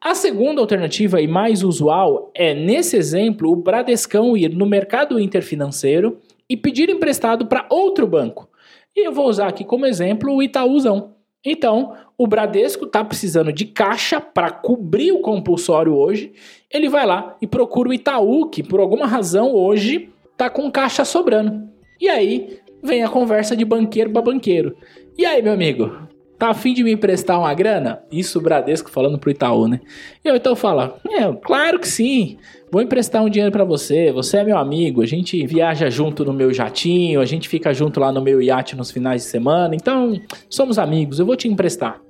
A 0.00 0.14
segunda 0.14 0.60
alternativa 0.60 1.20
e 1.20 1.26
mais 1.26 1.64
usual 1.64 2.30
é, 2.32 2.54
nesse 2.54 2.96
exemplo, 2.96 3.50
o 3.50 3.56
Bradescão 3.56 4.36
ir 4.36 4.54
no 4.54 4.66
mercado 4.66 5.18
interfinanceiro 5.18 6.20
e 6.48 6.56
pedir 6.56 6.88
emprestado 6.90 7.46
para 7.46 7.66
outro 7.68 8.06
banco. 8.06 8.48
E 8.94 9.04
eu 9.04 9.10
vou 9.10 9.28
usar 9.28 9.48
aqui 9.48 9.64
como 9.64 9.84
exemplo 9.84 10.32
o 10.32 10.40
Itaúzão. 10.40 11.17
Então, 11.50 11.94
o 12.16 12.26
Bradesco 12.26 12.84
está 12.84 13.02
precisando 13.02 13.50
de 13.52 13.64
caixa 13.64 14.20
para 14.20 14.50
cobrir 14.50 15.12
o 15.12 15.20
compulsório 15.20 15.94
hoje. 15.94 16.32
Ele 16.70 16.88
vai 16.88 17.06
lá 17.06 17.36
e 17.40 17.46
procura 17.46 17.88
o 17.88 17.94
Itaú, 17.94 18.50
que 18.50 18.62
por 18.62 18.80
alguma 18.80 19.06
razão 19.06 19.54
hoje 19.54 20.10
está 20.30 20.50
com 20.50 20.70
caixa 20.70 21.04
sobrando. 21.06 21.68
E 21.98 22.08
aí 22.08 22.58
vem 22.82 23.02
a 23.02 23.08
conversa 23.08 23.56
de 23.56 23.64
banqueiro 23.64 24.10
para 24.10 24.20
banqueiro. 24.20 24.76
E 25.16 25.24
aí, 25.24 25.42
meu 25.42 25.54
amigo, 25.54 26.07
Tá 26.38 26.50
afim 26.50 26.72
de 26.72 26.84
me 26.84 26.92
emprestar 26.92 27.38
uma 27.38 27.52
grana? 27.52 28.00
Isso 28.12 28.38
o 28.38 28.42
Bradesco 28.42 28.90
falando 28.90 29.18
pro 29.18 29.30
Itaú, 29.30 29.66
né? 29.66 29.80
E 30.24 30.30
o 30.30 30.36
Itaú 30.36 30.54
fala: 30.54 30.96
É, 31.08 31.32
claro 31.42 31.80
que 31.80 31.88
sim. 31.88 32.38
Vou 32.70 32.80
emprestar 32.80 33.24
um 33.24 33.28
dinheiro 33.28 33.50
para 33.50 33.64
você. 33.64 34.12
Você 34.12 34.36
é 34.36 34.44
meu 34.44 34.56
amigo. 34.56 35.02
A 35.02 35.06
gente 35.06 35.44
viaja 35.46 35.90
junto 35.90 36.24
no 36.24 36.32
meu 36.32 36.52
jatinho, 36.52 37.20
a 37.20 37.24
gente 37.24 37.48
fica 37.48 37.74
junto 37.74 37.98
lá 37.98 38.12
no 38.12 38.22
meu 38.22 38.40
iate 38.40 38.76
nos 38.76 38.90
finais 38.90 39.22
de 39.22 39.28
semana. 39.28 39.74
Então, 39.74 40.20
somos 40.48 40.78
amigos. 40.78 41.18
Eu 41.18 41.26
vou 41.26 41.34
te 41.34 41.48
emprestar. 41.48 42.00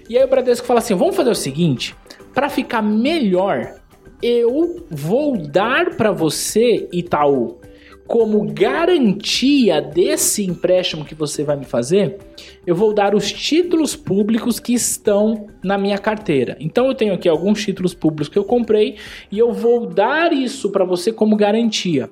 E 0.08 0.16
aí 0.18 0.24
o 0.24 0.28
Bradesco 0.28 0.66
fala 0.66 0.80
assim: 0.80 0.94
vamos 0.94 1.16
fazer 1.16 1.30
o 1.30 1.34
seguinte, 1.34 1.96
para 2.34 2.50
ficar 2.50 2.82
melhor, 2.82 3.74
eu 4.22 4.86
vou 4.90 5.36
dar 5.36 5.96
para 5.96 6.12
você, 6.12 6.88
Itaú, 6.92 7.58
como 8.06 8.52
garantia 8.52 9.80
desse 9.80 10.44
empréstimo 10.44 11.04
que 11.04 11.14
você 11.14 11.42
vai 11.42 11.56
me 11.56 11.64
fazer, 11.64 12.18
eu 12.66 12.74
vou 12.74 12.92
dar 12.92 13.14
os 13.14 13.32
títulos 13.32 13.96
públicos 13.96 14.60
que 14.60 14.74
estão 14.74 15.46
na 15.62 15.78
minha 15.78 15.98
carteira. 15.98 16.56
Então 16.60 16.86
eu 16.86 16.94
tenho 16.94 17.14
aqui 17.14 17.28
alguns 17.28 17.62
títulos 17.62 17.94
públicos 17.94 18.28
que 18.28 18.38
eu 18.38 18.44
comprei 18.44 18.96
e 19.32 19.38
eu 19.38 19.52
vou 19.52 19.86
dar 19.86 20.32
isso 20.32 20.70
para 20.70 20.84
você 20.84 21.12
como 21.12 21.36
garantia. 21.36 22.10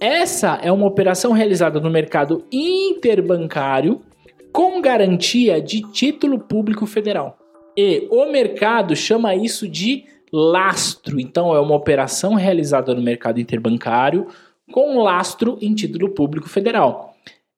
Essa 0.00 0.58
é 0.62 0.72
uma 0.72 0.86
operação 0.86 1.32
realizada 1.32 1.80
no 1.80 1.90
mercado 1.90 2.44
interbancário 2.50 4.00
com 4.52 4.80
garantia 4.80 5.60
de 5.60 5.82
título 5.92 6.38
público 6.38 6.86
federal. 6.86 7.36
E 7.76 8.08
o 8.10 8.26
mercado 8.26 8.96
chama 8.96 9.34
isso 9.34 9.68
de 9.68 10.04
lastro. 10.32 11.20
Então 11.20 11.54
é 11.54 11.60
uma 11.60 11.74
operação 11.74 12.34
realizada 12.34 12.94
no 12.94 13.02
mercado 13.02 13.40
interbancário 13.40 14.28
com 14.70 14.96
um 14.96 15.02
lastro 15.02 15.58
em 15.60 15.74
título 15.74 16.10
público 16.10 16.48
federal. 16.48 17.14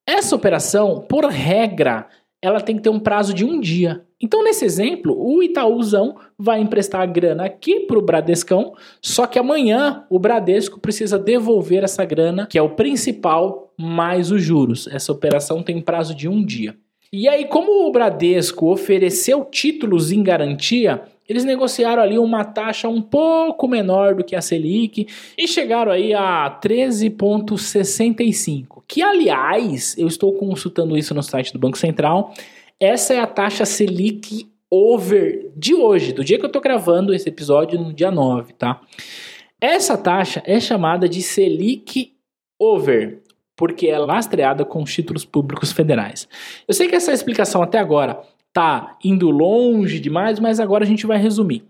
Essa 0.07 0.35
operação, 0.35 1.05
por 1.09 1.25
regra, 1.27 2.09
ela 2.43 2.61
tem 2.61 2.77
que 2.77 2.83
ter 2.83 2.91
um 2.91 2.99
prazo 2.99 3.33
de 3.33 3.45
um 3.45 3.61
dia. 3.61 4.05
Então, 4.21 4.43
nesse 4.43 4.65
exemplo, 4.65 5.17
o 5.17 5.43
Itaúzão 5.43 6.17
vai 6.39 6.61
emprestar 6.61 7.01
a 7.01 7.07
grana 7.07 7.45
aqui 7.45 7.81
para 7.81 7.99
o 7.99 8.03
Bradescão, 8.03 8.73
só 9.01 9.27
que 9.27 9.39
amanhã 9.39 10.05
o 10.11 10.19
Bradesco 10.19 10.81
precisa 10.81 11.19
devolver 11.19 11.85
essa 11.85 12.05
grana, 12.05 12.47
que 12.47 12.59
é 12.59 12.63
o 12.63 12.71
principal, 12.71 13.73
mais 13.79 14.31
os 14.31 14.43
juros. 14.43 14.89
Essa 14.89 15.13
operação 15.13 15.63
tem 15.63 15.81
prazo 15.81 16.15
de 16.15 16.29
um 16.29 16.45
dia. 16.45 16.77
E 17.13 17.29
aí, 17.29 17.47
como 17.47 17.87
o 17.87 17.93
Bradesco 17.93 18.73
ofereceu 18.73 19.45
títulos 19.45 20.11
em 20.11 20.23
garantia, 20.23 21.03
eles 21.33 21.45
negociaram 21.45 22.03
ali 22.03 22.19
uma 22.19 22.45
taxa 22.45 22.89
um 22.89 23.01
pouco 23.01 23.67
menor 23.67 24.15
do 24.15 24.23
que 24.23 24.37
a 24.37 24.43
Selic 24.43 25.07
e 25.37 25.49
chegaram 25.49 25.91
aí 25.91 26.13
a 26.13 26.61
13,65. 26.63 28.83
Que, 28.87 29.03
aliás, 29.03 29.97
eu 29.97 30.07
estou 30.07 30.35
consultando 30.35 30.95
isso 30.97 31.15
no 31.15 31.23
site 31.23 31.53
do 31.53 31.59
Banco 31.59 31.79
Central. 31.79 32.35
Essa 32.79 33.15
é 33.15 33.19
a 33.19 33.27
taxa 33.27 33.65
Selic 33.65 34.47
over 34.71 35.51
de 35.57 35.75
hoje, 35.75 36.13
do 36.13 36.23
dia 36.23 36.39
que 36.39 36.45
eu 36.45 36.49
estou 36.49 36.61
gravando 36.61 37.15
esse 37.15 37.27
episódio, 37.29 37.81
no 37.81 37.93
dia 37.93 38.11
9, 38.11 38.53
tá? 38.53 38.81
Essa 39.61 39.97
taxa 39.97 40.43
é 40.45 40.61
chamada 40.61 41.09
de 41.09 41.23
Selic 41.23 42.13
over, 42.59 43.23
porque 43.57 43.89
é 43.89 43.99
lastreada 43.99 44.65
com 44.65 44.83
os 44.83 44.93
títulos 44.93 45.25
públicos 45.25 45.73
federais. 45.73 46.29
Eu 46.69 46.75
sei 46.75 46.89
que 46.89 46.95
essa 46.95 47.13
explicação 47.13 47.63
até 47.63 47.79
agora 47.79 48.21
tá 48.53 48.97
indo 49.03 49.31
longe 49.31 49.99
demais, 49.99 50.39
mas 50.39 50.61
agora 50.61 50.85
a 50.85 50.87
gente 50.87 51.07
vai 51.07 51.19
resumir. 51.19 51.65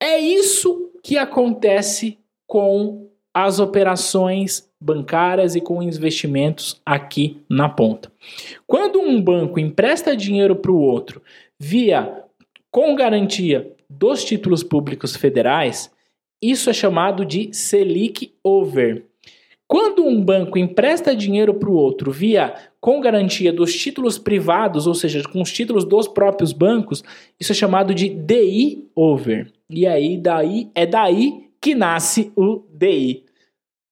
É 0.00 0.18
isso 0.18 0.90
que 1.02 1.16
acontece 1.16 2.18
com 2.46 3.08
as 3.32 3.58
operações 3.60 4.68
bancárias 4.80 5.54
e 5.54 5.60
com 5.60 5.82
investimentos 5.82 6.80
aqui 6.84 7.42
na 7.48 7.68
ponta. 7.68 8.10
Quando 8.66 9.00
um 9.00 9.20
banco 9.20 9.60
empresta 9.60 10.16
dinheiro 10.16 10.56
para 10.56 10.72
o 10.72 10.80
outro 10.80 11.22
via 11.58 12.24
com 12.70 12.94
garantia 12.94 13.72
dos 13.88 14.24
títulos 14.24 14.62
públicos 14.62 15.16
federais, 15.16 15.90
isso 16.42 16.68
é 16.68 16.72
chamado 16.72 17.24
de 17.24 17.52
Selic 17.52 18.32
over. 18.42 19.04
Quando 19.66 20.04
um 20.04 20.22
banco 20.22 20.58
empresta 20.58 21.14
dinheiro 21.14 21.54
para 21.54 21.70
o 21.70 21.74
outro 21.74 22.10
via 22.10 22.54
com 22.86 23.00
garantia 23.00 23.52
dos 23.52 23.74
títulos 23.74 24.16
privados, 24.16 24.86
ou 24.86 24.94
seja, 24.94 25.20
com 25.24 25.42
os 25.42 25.52
títulos 25.52 25.84
dos 25.84 26.06
próprios 26.06 26.52
bancos, 26.52 27.02
isso 27.40 27.50
é 27.50 27.54
chamado 27.54 27.92
de 27.92 28.08
DI 28.08 28.88
over. 28.94 29.52
E 29.68 29.84
aí 29.88 30.16
daí 30.16 30.70
é 30.72 30.86
daí 30.86 31.48
que 31.60 31.74
nasce 31.74 32.30
o 32.36 32.62
DI. 32.72 33.24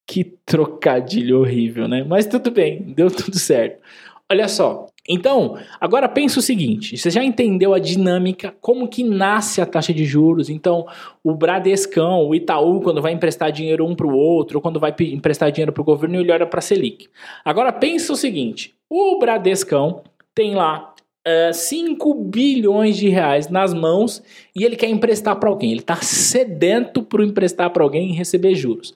Que 0.07 0.23
trocadilho 0.47 1.41
horrível, 1.41 1.89
né? 1.89 2.05
Mas 2.05 2.25
tudo 2.25 2.53
bem, 2.53 2.83
deu 2.83 3.11
tudo 3.11 3.37
certo. 3.37 3.83
Olha 4.31 4.47
só, 4.47 4.87
então, 5.07 5.59
agora 5.79 6.09
pensa 6.09 6.39
o 6.39 6.43
seguinte: 6.43 6.97
você 6.97 7.11
já 7.11 7.23
entendeu 7.23 7.75
a 7.75 7.79
dinâmica, 7.79 8.55
como 8.61 8.89
que 8.89 9.05
nasce 9.05 9.61
a 9.61 9.67
taxa 9.67 9.93
de 9.93 10.05
juros? 10.05 10.49
Então, 10.49 10.87
o 11.23 11.35
Bradescão, 11.35 12.27
o 12.27 12.35
Itaú, 12.35 12.81
quando 12.81 13.03
vai 13.03 13.13
emprestar 13.13 13.53
dinheiro 13.53 13.87
um 13.87 13.95
para 13.95 14.07
o 14.07 14.17
outro, 14.17 14.59
ou 14.59 14.63
quando 14.63 14.81
vai 14.81 14.95
emprestar 14.99 15.53
dinheiro 15.53 15.73
para 15.73 15.83
o 15.83 15.85
governo, 15.85 16.19
ele 16.19 16.33
olha 16.33 16.47
para 16.47 16.59
a 16.59 16.63
Selic. 16.63 17.09
Agora 17.45 17.71
pensa 17.71 18.15
o 18.15 18.17
seguinte: 18.17 18.75
o 18.89 19.19
Bradescão 19.19 20.03
tem 20.35 20.55
lá 20.55 20.95
uh, 21.27 21.51
eh, 21.51 21.53
5 21.53 22.15
bilhões 22.15 22.97
de 22.97 23.09
reais 23.11 23.49
nas 23.49 23.75
mãos 23.75 24.23
e 24.57 24.65
ele 24.65 24.75
quer 24.75 24.89
emprestar 24.89 25.37
para 25.37 25.51
alguém. 25.51 25.71
Ele 25.71 25.81
está 25.81 25.97
sedento 25.97 27.03
para 27.03 27.23
emprestar 27.23 27.69
para 27.71 27.83
alguém 27.83 28.11
e 28.11 28.15
receber 28.15 28.55
juros. 28.55 28.95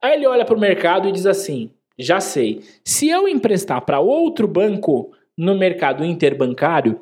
Aí 0.00 0.14
ele 0.14 0.26
olha 0.26 0.44
para 0.44 0.56
o 0.56 0.60
mercado 0.60 1.08
e 1.08 1.12
diz 1.12 1.26
assim: 1.26 1.68
já 1.98 2.20
sei, 2.20 2.62
se 2.84 3.08
eu 3.08 3.26
emprestar 3.26 3.84
para 3.84 3.98
outro 3.98 4.46
banco 4.46 5.10
no 5.36 5.56
mercado 5.56 6.04
interbancário, 6.04 7.00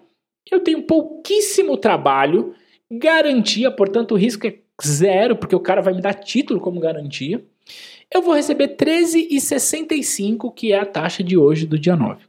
eu 0.51 0.61
tenho 0.61 0.83
pouquíssimo 0.83 1.77
trabalho, 1.77 2.55
garantia, 2.91 3.71
portanto 3.71 4.13
o 4.13 4.17
risco 4.17 4.47
é 4.47 4.59
zero, 4.85 5.37
porque 5.37 5.55
o 5.55 5.61
cara 5.61 5.81
vai 5.81 5.95
me 5.95 6.01
dar 6.01 6.15
título 6.15 6.61
como 6.61 6.81
garantia. 6.81 7.45
Eu 8.13 8.23
vou 8.23 8.35
receber 8.35 8.77
13,65, 8.77 10.53
que 10.53 10.73
é 10.73 10.79
a 10.79 10.87
taxa 10.87 11.23
de 11.23 11.37
hoje 11.37 11.67
do 11.67 11.79
dia 11.79 11.95
9. 11.95 12.25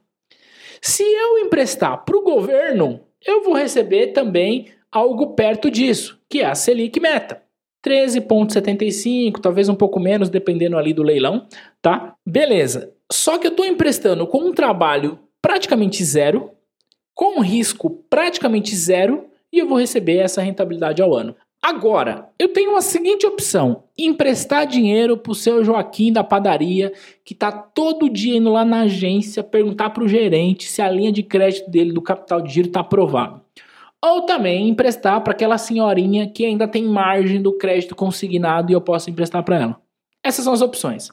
Se 0.82 1.04
eu 1.04 1.40
emprestar 1.40 2.04
para 2.06 2.18
o 2.18 2.24
governo, 2.24 3.02
eu 3.26 3.44
vou 3.44 3.54
receber 3.54 4.08
também 4.08 4.68
algo 4.92 5.34
perto 5.34 5.72
disso, 5.72 6.20
que 6.30 6.42
é 6.42 6.46
a 6.46 6.56
Selic 6.56 7.00
Meta. 7.00 7.42
13,75, 7.86 9.40
talvez 9.40 9.68
um 9.68 9.76
pouco 9.76 10.00
menos, 10.00 10.30
dependendo 10.30 10.78
ali 10.78 10.94
do 10.94 11.02
leilão, 11.02 11.48
tá? 11.82 12.14
Beleza. 12.28 12.94
Só 13.12 13.40
que 13.40 13.48
eu 13.48 13.52
estou 13.52 13.66
emprestando 13.66 14.28
com 14.28 14.40
um 14.40 14.54
trabalho 14.54 15.18
praticamente 15.42 16.04
zero, 16.04 16.52
com 17.14 17.42
risco 17.42 17.90
praticamente 18.10 18.76
zero, 18.76 19.26
e 19.52 19.60
eu 19.60 19.68
vou 19.68 19.78
receber 19.78 20.18
essa 20.18 20.42
rentabilidade 20.42 21.02
ao 21.02 21.14
ano. 21.14 21.36
Agora, 21.62 22.28
eu 22.40 22.48
tenho 22.50 22.76
a 22.76 22.82
seguinte 22.82 23.28
opção: 23.28 23.84
emprestar 23.96 24.66
dinheiro 24.66 25.16
para 25.16 25.32
o 25.32 25.36
seu 25.36 25.64
Joaquim 25.64 26.12
da 26.12 26.24
padaria, 26.24 26.92
que 27.24 27.34
está 27.34 27.52
todo 27.52 28.10
dia 28.10 28.38
indo 28.38 28.52
lá 28.52 28.66
na 28.66 28.82
agência 28.82 29.44
perguntar 29.44 29.92
para 29.92 30.04
o 30.04 30.08
gerente 30.08 30.68
se 30.68 30.82
a 30.82 30.90
linha 30.90 31.12
de 31.12 31.22
crédito 31.22 31.70
dele 31.70 31.94
do 31.94 32.02
capital 32.02 32.42
de 32.42 32.52
giro 32.52 32.68
está 32.68 32.80
aprovada. 32.80 33.42
Ou 34.04 34.24
também 34.24 34.68
emprestar 34.68 35.22
para 35.22 35.34
aquela 35.34 35.60
senhorinha 35.60 36.28
que 36.28 36.44
ainda 36.44 36.68
tem 36.68 36.84
margem 36.84 37.40
do 37.40 37.56
crédito 37.56 37.96
consignado 37.96 38.72
e 38.72 38.74
eu 38.74 38.82
posso 38.82 39.12
emprestar 39.12 39.44
para 39.44 39.60
ela. 39.62 39.82
Essas 40.24 40.44
são 40.44 40.54
as 40.54 40.62
opções. 40.62 41.10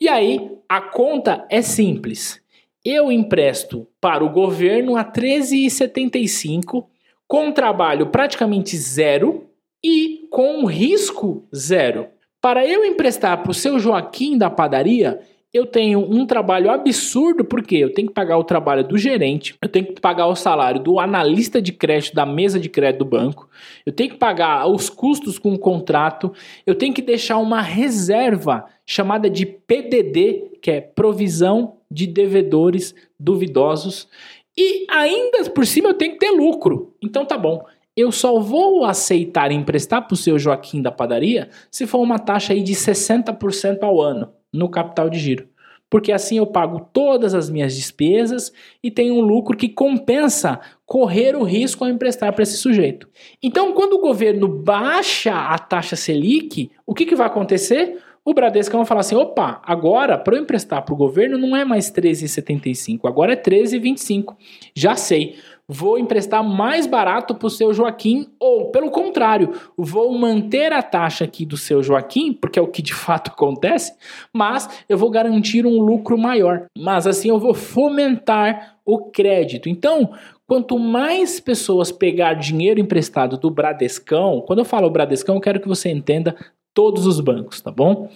E 0.00 0.08
aí, 0.08 0.50
a 0.68 0.80
conta 0.80 1.46
é 1.48 1.62
simples 1.62 2.41
eu 2.84 3.12
empresto 3.12 3.86
para 4.00 4.24
o 4.24 4.30
governo 4.30 4.96
a 4.96 5.04
13,75 5.04 6.86
com 7.28 7.52
trabalho 7.52 8.08
praticamente 8.08 8.76
zero 8.76 9.48
e 9.82 10.26
com 10.30 10.64
risco 10.66 11.46
zero. 11.54 12.08
Para 12.40 12.66
eu 12.66 12.84
emprestar 12.84 13.42
para 13.42 13.50
o 13.50 13.54
seu 13.54 13.78
Joaquim 13.78 14.36
da 14.36 14.50
padaria, 14.50 15.20
eu 15.52 15.66
tenho 15.66 16.00
um 16.00 16.26
trabalho 16.26 16.70
absurdo, 16.70 17.44
porque 17.44 17.76
eu 17.76 17.92
tenho 17.92 18.08
que 18.08 18.14
pagar 18.14 18.38
o 18.38 18.44
trabalho 18.44 18.82
do 18.82 18.96
gerente, 18.96 19.54
eu 19.60 19.68
tenho 19.68 19.86
que 19.86 20.00
pagar 20.00 20.26
o 20.26 20.34
salário 20.34 20.80
do 20.80 20.98
analista 20.98 21.60
de 21.60 21.72
crédito 21.72 22.14
da 22.14 22.24
mesa 22.24 22.58
de 22.58 22.70
crédito 22.70 23.00
do 23.00 23.10
banco, 23.10 23.48
eu 23.84 23.92
tenho 23.92 24.10
que 24.10 24.16
pagar 24.16 24.66
os 24.66 24.88
custos 24.88 25.38
com 25.38 25.52
o 25.52 25.58
contrato, 25.58 26.32
eu 26.66 26.74
tenho 26.74 26.94
que 26.94 27.02
deixar 27.02 27.36
uma 27.36 27.60
reserva 27.60 28.64
chamada 28.92 29.30
de 29.30 29.46
PDD, 29.46 30.58
que 30.60 30.70
é 30.70 30.78
provisão 30.78 31.78
de 31.90 32.06
devedores 32.06 32.94
duvidosos, 33.18 34.06
e 34.54 34.84
ainda 34.90 35.48
por 35.48 35.66
cima 35.66 35.88
eu 35.88 35.94
tenho 35.94 36.12
que 36.12 36.18
ter 36.18 36.30
lucro. 36.30 36.94
Então 37.02 37.24
tá 37.24 37.38
bom. 37.38 37.64
Eu 37.96 38.12
só 38.12 38.38
vou 38.38 38.84
aceitar 38.84 39.50
emprestar 39.50 40.06
para 40.06 40.12
o 40.12 40.16
seu 40.16 40.38
Joaquim 40.38 40.82
da 40.82 40.92
padaria 40.92 41.48
se 41.70 41.86
for 41.86 42.00
uma 42.00 42.18
taxa 42.18 42.52
aí 42.52 42.62
de 42.62 42.74
60% 42.74 43.82
ao 43.82 43.98
ano 43.98 44.30
no 44.52 44.68
capital 44.68 45.08
de 45.08 45.18
giro. 45.18 45.48
Porque 45.88 46.12
assim 46.12 46.36
eu 46.36 46.46
pago 46.46 46.88
todas 46.92 47.34
as 47.34 47.48
minhas 47.48 47.74
despesas 47.74 48.52
e 48.82 48.90
tenho 48.90 49.14
um 49.14 49.20
lucro 49.22 49.56
que 49.56 49.70
compensa 49.70 50.60
correr 50.84 51.34
o 51.34 51.44
risco 51.44 51.82
ao 51.82 51.90
emprestar 51.90 52.30
para 52.34 52.42
esse 52.42 52.58
sujeito. 52.58 53.08
Então, 53.42 53.72
quando 53.72 53.94
o 53.94 54.00
governo 54.00 54.48
baixa 54.48 55.34
a 55.34 55.58
taxa 55.58 55.96
Selic, 55.96 56.70
o 56.86 56.94
que, 56.94 57.06
que 57.06 57.16
vai 57.16 57.26
acontecer? 57.26 57.98
O 58.24 58.32
Bradesco 58.32 58.76
vai 58.76 58.86
falar 58.86 59.00
assim: 59.00 59.16
opa, 59.16 59.60
agora 59.64 60.16
para 60.16 60.36
eu 60.36 60.42
emprestar 60.42 60.84
para 60.84 60.94
o 60.94 60.96
governo 60.96 61.38
não 61.38 61.56
é 61.56 61.64
mais 61.64 61.90
13,75, 61.90 63.00
agora 63.04 63.32
é 63.32 63.36
13,25. 63.36 64.36
Já 64.74 64.94
sei 64.96 65.36
vou 65.72 65.98
emprestar 65.98 66.44
mais 66.44 66.86
barato 66.86 67.34
para 67.34 67.46
o 67.46 67.50
seu 67.50 67.72
Joaquim, 67.72 68.28
ou 68.38 68.70
pelo 68.70 68.90
contrário, 68.90 69.52
vou 69.76 70.12
manter 70.18 70.72
a 70.72 70.82
taxa 70.82 71.24
aqui 71.24 71.46
do 71.46 71.56
seu 71.56 71.82
Joaquim, 71.82 72.32
porque 72.32 72.58
é 72.58 72.62
o 72.62 72.68
que 72.68 72.82
de 72.82 72.92
fato 72.92 73.30
acontece, 73.30 73.94
mas 74.32 74.84
eu 74.88 74.98
vou 74.98 75.10
garantir 75.10 75.64
um 75.64 75.80
lucro 75.80 76.18
maior. 76.18 76.66
Mas 76.76 77.06
assim 77.06 77.28
eu 77.28 77.38
vou 77.38 77.54
fomentar 77.54 78.76
o 78.84 79.10
crédito. 79.10 79.68
Então, 79.68 80.12
quanto 80.46 80.78
mais 80.78 81.40
pessoas 81.40 81.90
pegar 81.90 82.34
dinheiro 82.34 82.80
emprestado 82.80 83.38
do 83.38 83.50
Bradescão, 83.50 84.42
quando 84.46 84.58
eu 84.58 84.64
falo 84.64 84.90
Bradescão, 84.90 85.36
eu 85.36 85.40
quero 85.40 85.60
que 85.60 85.68
você 85.68 85.88
entenda 85.90 86.36
todos 86.74 87.06
os 87.06 87.20
bancos, 87.20 87.60
tá 87.60 87.70
bom? 87.70 88.08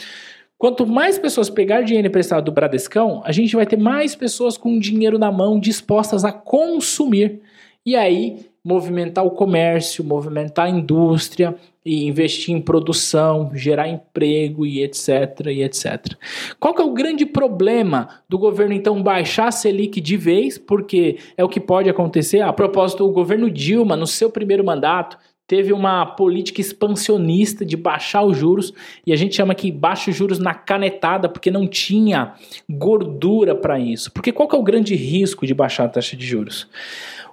Quanto 0.59 0.87
mais 0.87 1.19
pessoas 1.19 1.51
pegar 1.51 1.83
dinheiro 1.83 2.09
emprestado 2.09 2.45
do 2.45 2.53
Bradescão, 2.53 3.21
a 3.25 3.33
gente 3.33 3.55
vai 3.55 3.67
ter 3.67 3.77
mais 3.77 4.15
pessoas 4.15 4.57
com 4.57 4.79
dinheiro 4.79 5.19
na 5.19 5.31
mão 5.31 5.61
dispostas 5.61 6.25
a 6.25 6.33
consumir. 6.33 7.43
E 7.85 7.95
aí, 7.95 8.47
movimentar 8.65 9.25
o 9.25 9.31
comércio, 9.31 10.03
movimentar 10.03 10.67
a 10.67 10.71
indústria 10.71 11.55
e 11.85 12.05
investir 12.05 12.53
em 12.53 12.61
produção, 12.61 13.51
gerar 13.55 13.89
emprego 13.89 14.67
e 14.67 14.83
etc, 14.83 15.47
e 15.47 15.63
etc. 15.63 16.15
Qual 16.59 16.75
que 16.75 16.83
é 16.83 16.85
o 16.85 16.93
grande 16.93 17.25
problema 17.25 18.09
do 18.29 18.39
governo 18.39 18.75
então 18.75 19.01
baixar 19.01 19.49
a 19.49 19.53
Selic 19.53 20.01
de 20.01 20.17
vez, 20.17 20.59
porque 20.59 21.19
é 21.37 21.45
o 21.45 21.49
que 21.49 21.61
pode 21.61 21.89
acontecer. 21.89 22.41
A 22.41 22.53
propósito, 22.53 23.07
o 23.07 23.13
governo 23.13 23.49
Dilma, 23.49 23.95
no 23.95 24.07
seu 24.07 24.31
primeiro 24.31 24.65
mandato, 24.65 25.17
teve 25.47 25.73
uma 25.73 26.05
política 26.05 26.61
expansionista 26.61 27.65
de 27.65 27.77
baixar 27.77 28.25
os 28.25 28.37
juros, 28.37 28.73
e 29.07 29.13
a 29.13 29.17
gente 29.17 29.37
chama 29.37 29.55
que 29.55 29.71
baixa 29.71 30.11
os 30.11 30.17
juros 30.17 30.39
na 30.39 30.55
canetada, 30.55 31.29
porque 31.29 31.51
não 31.51 31.67
tinha 31.67 32.35
gordura 32.69 33.55
para 33.55 33.79
isso. 33.79 34.11
Porque 34.13 34.33
qual 34.33 34.49
que 34.49 34.57
é 34.57 34.59
o 34.59 34.65
grande 34.65 34.95
risco 34.95 35.47
de 35.47 35.55
baixar 35.55 35.85
a 35.85 35.89
taxa 35.89 36.17
de 36.17 36.27
juros? 36.27 36.69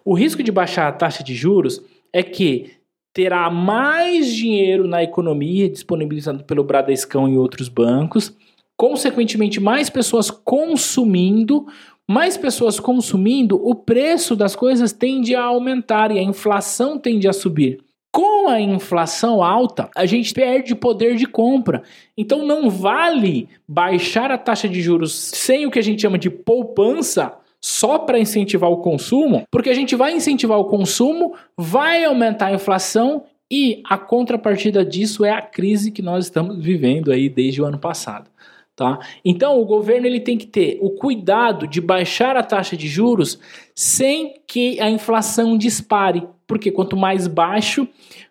O 0.06 0.14
risco 0.14 0.44
de 0.44 0.52
baixar 0.52 0.88
a 0.88 0.92
taxa 0.92 1.24
de 1.24 1.34
juros 1.34 1.82
é 2.12 2.22
que 2.22 2.72
terá 3.14 3.50
mais 3.50 4.34
dinheiro 4.34 4.88
na 4.88 5.04
economia 5.04 5.70
disponibilizado 5.70 6.44
pelo 6.44 6.64
Bradescão 6.64 7.30
e 7.30 7.38
outros 7.38 7.70
bancos, 7.70 8.36
consequentemente 8.76 9.60
mais 9.60 9.90
pessoas 9.90 10.32
consumindo, 10.32 11.68
mais 12.08 12.38
pessoas 12.38 12.80
consumindo, 12.80 13.56
o 13.56 13.76
preço 13.76 14.36
das 14.36 14.56
coisas 14.56 14.92
tende 14.92 15.36
a 15.36 15.44
aumentar 15.44 16.12
e 16.12 16.20
a 16.20 16.24
inflação 16.24 16.98
tende 16.98 17.28
a 17.28 17.34
subir. 17.34 17.83
Com 18.14 18.48
a 18.48 18.62
inflação 18.62 19.42
alta, 19.42 19.90
a 19.96 20.06
gente 20.06 20.36
perde 20.36 20.76
poder 20.76 21.16
de 21.16 21.26
compra. 21.26 21.82
Então 22.16 22.46
não 22.46 22.70
vale 22.70 23.50
baixar 23.68 24.30
a 24.30 24.38
taxa 24.38 24.70
de 24.70 24.80
juros 24.84 25.12
sem 25.12 25.66
o 25.66 25.72
que 25.72 25.80
a 25.80 25.82
gente 25.82 26.04
chama 26.04 26.20
de 26.20 26.30
poupança 26.30 27.34
só 27.60 27.98
para 27.98 28.20
incentivar 28.20 28.70
o 28.70 28.78
consumo, 28.78 29.48
porque 29.50 29.72
a 29.72 29.74
gente 29.74 29.96
vai 29.96 30.14
incentivar 30.14 30.60
o 30.60 30.66
consumo, 30.66 31.34
vai 31.58 32.04
aumentar 32.04 32.48
a 32.48 32.54
inflação 32.54 33.24
e 33.50 33.82
a 33.90 33.98
contrapartida 33.98 34.86
disso 34.86 35.26
é 35.26 35.32
a 35.32 35.42
crise 35.42 35.90
que 35.90 36.04
nós 36.04 36.26
estamos 36.26 36.64
vivendo 36.64 37.12
aí 37.12 37.28
desde 37.28 37.64
o 37.64 37.66
ano 37.66 37.80
passado. 37.80 38.30
Tá? 38.76 39.00
Então 39.26 39.60
o 39.60 39.66
governo 39.66 40.06
ele 40.06 40.20
tem 40.20 40.38
que 40.38 40.46
ter 40.46 40.78
o 40.82 40.92
cuidado 40.92 41.68
de 41.68 41.82
baixar 41.82 42.36
a 42.36 42.44
taxa 42.44 42.78
de 42.78 42.88
juros 42.88 43.40
sem 43.74 44.42
que 44.48 44.80
a 44.80 44.90
inflação 44.90 45.58
dispare, 45.58 46.28
porque 46.54 46.70
quanto 46.70 46.96
mais 46.96 47.26
baixo, 47.26 47.88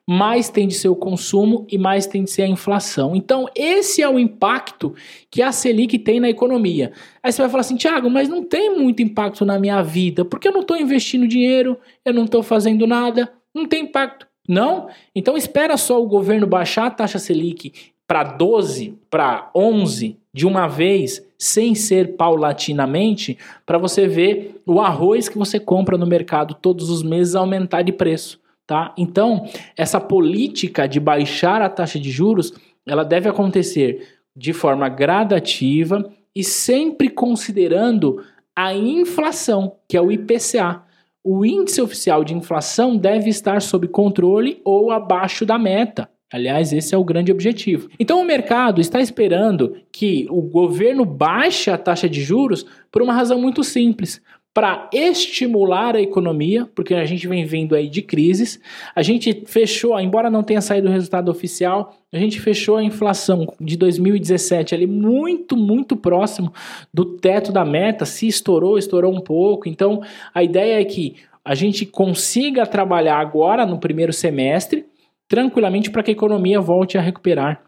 mais 0.07 0.49
tem 0.49 0.69
de 0.69 0.75
ser 0.75 0.87
o 0.87 0.95
consumo 0.95 1.67
e 1.69 1.77
mais 1.77 2.07
tem 2.07 2.23
de 2.23 2.31
ser 2.31 2.43
a 2.43 2.47
inflação. 2.47 3.17
Então 3.17 3.49
esse 3.53 4.01
é 4.01 4.09
o 4.09 4.17
impacto 4.17 4.95
que 5.29 5.43
a 5.43 5.51
Selic 5.51 5.99
tem 5.99 6.21
na 6.21 6.31
economia. 6.31 6.93
Aí 7.21 7.33
você 7.33 7.43
vai 7.43 7.51
falar 7.51 7.63
assim, 7.63 7.75
Tiago, 7.75 8.09
mas 8.09 8.29
não 8.29 8.45
tem 8.45 8.79
muito 8.79 9.03
impacto 9.03 9.45
na 9.45 9.59
minha 9.59 9.83
vida, 9.83 10.25
porque 10.25 10.47
eu 10.47 10.53
não 10.53 10.61
estou 10.61 10.77
investindo 10.77 11.27
dinheiro, 11.27 11.77
eu 12.05 12.15
não 12.15 12.27
estou 12.27 12.45
fazendo 12.45 12.87
nada, 12.87 13.29
não 13.53 13.67
tem 13.67 13.87
impacto. 13.87 14.25
Não? 14.49 14.89
Então 15.17 15.37
espera 15.37 15.77
só 15.77 16.01
o 16.01 16.07
governo 16.07 16.47
baixar 16.47 16.87
a 16.87 16.91
taxa 16.91 17.19
Selic 17.19 17.92
para 18.13 18.25
12, 18.25 18.99
para 19.09 19.51
11, 19.57 20.19
de 20.35 20.47
uma 20.47 20.69
vez, 20.69 21.27
sem 21.39 21.75
ser 21.75 22.15
paulatinamente, 22.15 23.39
para 23.65 23.79
você 23.79 24.07
ver 24.07 24.61
o 24.67 24.83
arroz 24.83 25.31
que 25.31 25.39
você 25.39 25.59
compra 25.59 25.97
no 25.97 26.07
mercado 26.07 26.53
todos 26.53 26.91
os 26.91 27.03
meses 27.03 27.35
aumentar 27.35 27.81
de 27.81 27.91
preço, 27.91 28.39
tá? 28.67 28.93
Então, 28.99 29.49
essa 29.75 29.99
política 29.99 30.87
de 30.87 31.01
baixar 31.01 31.63
a 31.63 31.71
taxa 31.71 31.99
de 31.99 32.11
juros, 32.11 32.53
ela 32.87 33.03
deve 33.03 33.31
acontecer 33.31 34.07
de 34.37 34.53
forma 34.53 34.91
gradativa 34.91 36.13
e 36.37 36.45
sempre 36.45 37.09
considerando 37.09 38.23
a 38.55 38.75
inflação, 38.75 39.77
que 39.89 39.97
é 39.97 40.03
o 40.03 40.13
IPCA. 40.13 40.83
O 41.25 41.47
índice 41.47 41.81
oficial 41.81 42.25
de 42.25 42.35
inflação 42.35 42.95
deve 42.95 43.31
estar 43.31 43.63
sob 43.63 43.89
controle 43.89 44.61
ou 44.67 44.91
abaixo 44.91 45.47
da 45.47 45.59
meta. 45.59 46.11
Aliás, 46.33 46.73
esse 46.73 46.95
é 46.95 46.99
o 46.99 47.05
grande 47.05 47.31
objetivo. 47.31 47.89
Então, 48.01 48.21
o 48.21 48.25
mercado 48.25 48.81
está 48.81 49.01
esperando 49.01 49.77
que 49.93 50.27
o 50.31 50.41
governo 50.41 51.05
baixe 51.05 51.71
a 51.71 51.77
taxa 51.77 52.09
de 52.09 52.23
juros 52.23 52.65
por 52.91 53.03
uma 53.03 53.13
razão 53.13 53.39
muito 53.39 53.63
simples. 53.63 54.23
Para 54.55 54.91
estimular 54.93 55.97
a 55.97 56.01
economia, 56.01 56.69
porque 56.75 56.95
a 56.95 57.07
gente 57.07 57.27
vem 57.27 57.45
vindo 57.45 57.75
aí 57.75 57.89
de 57.89 58.03
crises, 58.03 58.61
a 58.95 59.01
gente 59.01 59.45
fechou, 59.47 59.99
embora 59.99 60.29
não 60.29 60.43
tenha 60.43 60.61
saído 60.61 60.89
o 60.89 60.93
resultado 60.93 61.31
oficial, 61.31 61.97
a 62.13 62.19
gente 62.19 62.39
fechou 62.39 62.77
a 62.77 62.85
inflação 62.85 63.51
de 63.59 63.79
2017 63.79 64.75
ali 64.75 64.87
muito, 64.87 65.57
muito 65.57 65.97
próximo 65.97 66.53
do 66.93 67.17
teto 67.17 67.51
da 67.51 67.65
meta, 67.65 68.05
se 68.05 68.27
estourou, 68.27 68.77
estourou 68.77 69.15
um 69.15 69.23
pouco. 69.23 69.71
Então, 69.71 70.03
a 70.35 70.43
ideia 70.43 70.83
é 70.83 70.85
que 70.85 71.17
a 71.43 71.55
gente 71.55 71.87
consiga 71.87 72.67
trabalhar 72.67 73.19
agora 73.19 73.65
no 73.65 73.79
primeiro 73.79 74.13
semestre 74.13 74.85
tranquilamente 75.33 75.91
para 75.91 76.03
que 76.03 76.11
a 76.11 76.13
economia 76.13 76.61
volte 76.61 76.99
a 76.99 77.01
recuperar 77.01 77.63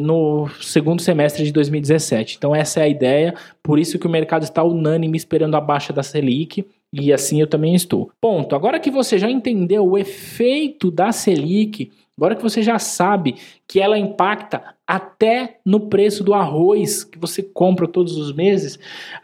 no 0.00 0.48
segundo 0.60 1.02
semestre 1.02 1.42
de 1.44 1.52
2017. 1.52 2.36
Então 2.36 2.54
essa 2.54 2.78
é 2.78 2.84
a 2.84 2.88
ideia, 2.88 3.34
por 3.60 3.76
isso 3.76 3.98
que 3.98 4.06
o 4.06 4.10
mercado 4.10 4.44
está 4.44 4.62
unânime 4.62 5.16
esperando 5.16 5.56
a 5.56 5.60
baixa 5.60 5.92
da 5.92 6.04
Selic 6.04 6.64
e 6.92 7.12
assim 7.12 7.40
eu 7.40 7.48
também 7.48 7.74
estou. 7.74 8.12
Ponto. 8.20 8.54
Agora 8.54 8.78
que 8.78 8.88
você 8.88 9.18
já 9.18 9.28
entendeu 9.28 9.84
o 9.84 9.98
efeito 9.98 10.92
da 10.92 11.10
Selic, 11.10 11.90
agora 12.16 12.36
que 12.36 12.42
você 12.42 12.62
já 12.62 12.78
sabe 12.78 13.34
que 13.66 13.80
ela 13.80 13.98
impacta 13.98 14.62
até 14.88 15.58
no 15.66 15.80
preço 15.80 16.24
do 16.24 16.32
arroz 16.32 17.04
que 17.04 17.18
você 17.18 17.42
compra 17.42 17.86
todos 17.86 18.16
os 18.16 18.32
meses, 18.32 18.78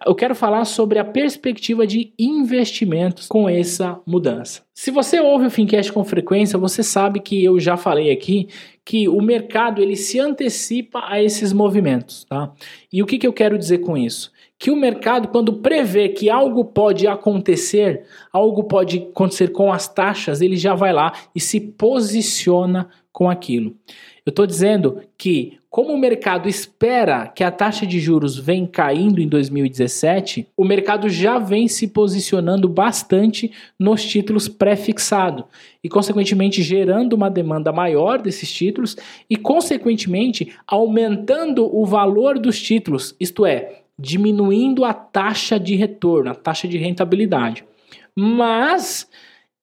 eu 0.07 0.15
quero 0.15 0.35
falar 0.35 0.67
sobre 0.67 0.99
a 0.99 1.05
perspectiva 1.05 1.87
de 1.87 2.13
investimentos 2.19 3.27
com 3.27 3.49
essa 3.49 3.99
mudança. 4.07 4.63
Se 4.75 4.91
você 4.91 5.19
ouve 5.19 5.47
o 5.47 5.51
Fincast 5.51 5.91
com 5.91 6.05
frequência, 6.05 6.59
você 6.59 6.83
sabe 6.83 7.19
que 7.19 7.43
eu 7.43 7.59
já 7.59 7.79
falei 7.79 8.11
aqui 8.13 8.49
que 8.85 9.09
o 9.09 9.23
mercado 9.23 9.81
ele 9.81 9.97
se 9.97 10.21
antecipa 10.21 11.01
a 11.07 11.23
esses 11.23 11.55
movimentos, 11.55 12.25
tá? 12.25 12.53
E 12.93 13.03
o 13.03 13.07
que, 13.07 13.17
que 13.17 13.27
eu 13.27 13.33
quero 13.33 13.57
dizer 13.57 13.79
com 13.79 13.97
isso? 13.97 14.35
que 14.57 14.71
o 14.71 14.77
mercado, 14.77 15.29
quando 15.29 15.55
prevê 15.55 16.09
que 16.09 16.31
algo 16.31 16.65
pode 16.65 17.07
acontecer, 17.07 18.05
algo 18.33 18.65
pode 18.65 19.09
acontecer 19.11 19.49
com 19.49 19.71
as 19.71 19.89
taxas, 19.89 20.41
ele 20.41 20.57
já 20.57 20.75
vai 20.75 20.93
lá 20.93 21.13
e 21.35 21.41
se 21.41 21.61
posiciona 21.61 22.89
com 23.13 23.29
aquilo. 23.29 23.77
Eu 24.27 24.31
estou 24.31 24.47
dizendo 24.47 25.03
que, 25.19 25.59
como 25.69 25.93
o 25.93 25.99
mercado 25.99 26.49
espera 26.49 27.29
que 27.29 27.45
a 27.45 27.51
taxa 27.51 27.87
de 27.87 28.01
juros 28.01 28.39
venha 28.39 28.67
caindo 28.67 29.21
em 29.21 29.29
2017, 29.29 30.47
o 30.57 30.65
mercado 30.65 31.11
já 31.11 31.39
vem 31.39 31.69
se 31.69 31.89
posicionando 31.89 32.67
bastante 32.67 33.53
nos 33.79 34.03
títulos 34.03 34.49
pré-fixados 34.49 35.45
e, 35.83 35.91
consequentemente, 35.91 36.63
gerando 36.63 37.13
uma 37.13 37.29
demanda 37.29 37.71
maior 37.71 38.19
desses 38.23 38.51
títulos 38.51 38.97
e, 39.29 39.37
consequentemente, 39.37 40.55
aumentando 40.67 41.69
o 41.77 41.85
valor 41.85 42.39
dos 42.39 42.63
títulos, 42.63 43.15
isto 43.21 43.45
é, 43.45 43.83
diminuindo 43.99 44.87
a 44.87 44.95
taxa 44.95 45.61
de 45.61 45.77
retorno, 45.77 46.31
a 46.31 46.35
taxa 46.35 46.67
de 46.67 46.79
rentabilidade. 46.79 47.63
Mas 48.17 49.07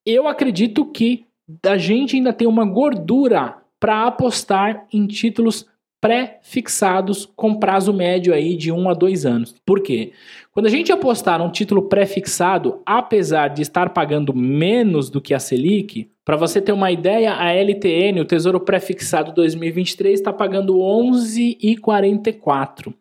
eu 0.06 0.28
acredito 0.28 0.86
que 0.86 1.26
a 1.66 1.78
gente 1.78 2.16
ainda 2.16 2.32
tem 2.32 2.48
uma 2.48 2.64
gordura 2.64 3.61
para 3.82 4.06
apostar 4.06 4.86
em 4.94 5.08
títulos 5.08 5.66
pré-fixados 6.00 7.28
com 7.36 7.56
prazo 7.56 7.92
médio 7.94 8.34
aí 8.34 8.56
de 8.56 8.72
1 8.72 8.80
um 8.80 8.90
a 8.90 8.94
2 8.94 9.26
anos. 9.26 9.56
Por 9.66 9.82
quê? 9.82 10.14
Quando 10.52 10.68
a 10.68 10.70
gente 10.70 10.92
apostar 10.92 11.40
num 11.40 11.50
título 11.50 11.82
pré-fixado, 11.84 12.82
apesar 12.86 13.48
de 13.50 13.62
estar 13.62 13.90
pagando 13.90 14.34
menos 14.36 15.10
do 15.10 15.20
que 15.20 15.34
a 15.34 15.40
Selic, 15.40 16.10
para 16.24 16.38
você 16.38 16.62
ter 16.62 16.72
uma 16.72 16.92
ideia, 16.92 17.36
a 17.36 17.52
LTN, 17.52 18.22
o 18.22 18.26
Tesouro 18.26 18.60
Pré-fixado 18.60 19.34
2023, 19.34 20.20
está 20.20 20.32
pagando 20.32 20.76
11,44. 20.76 22.94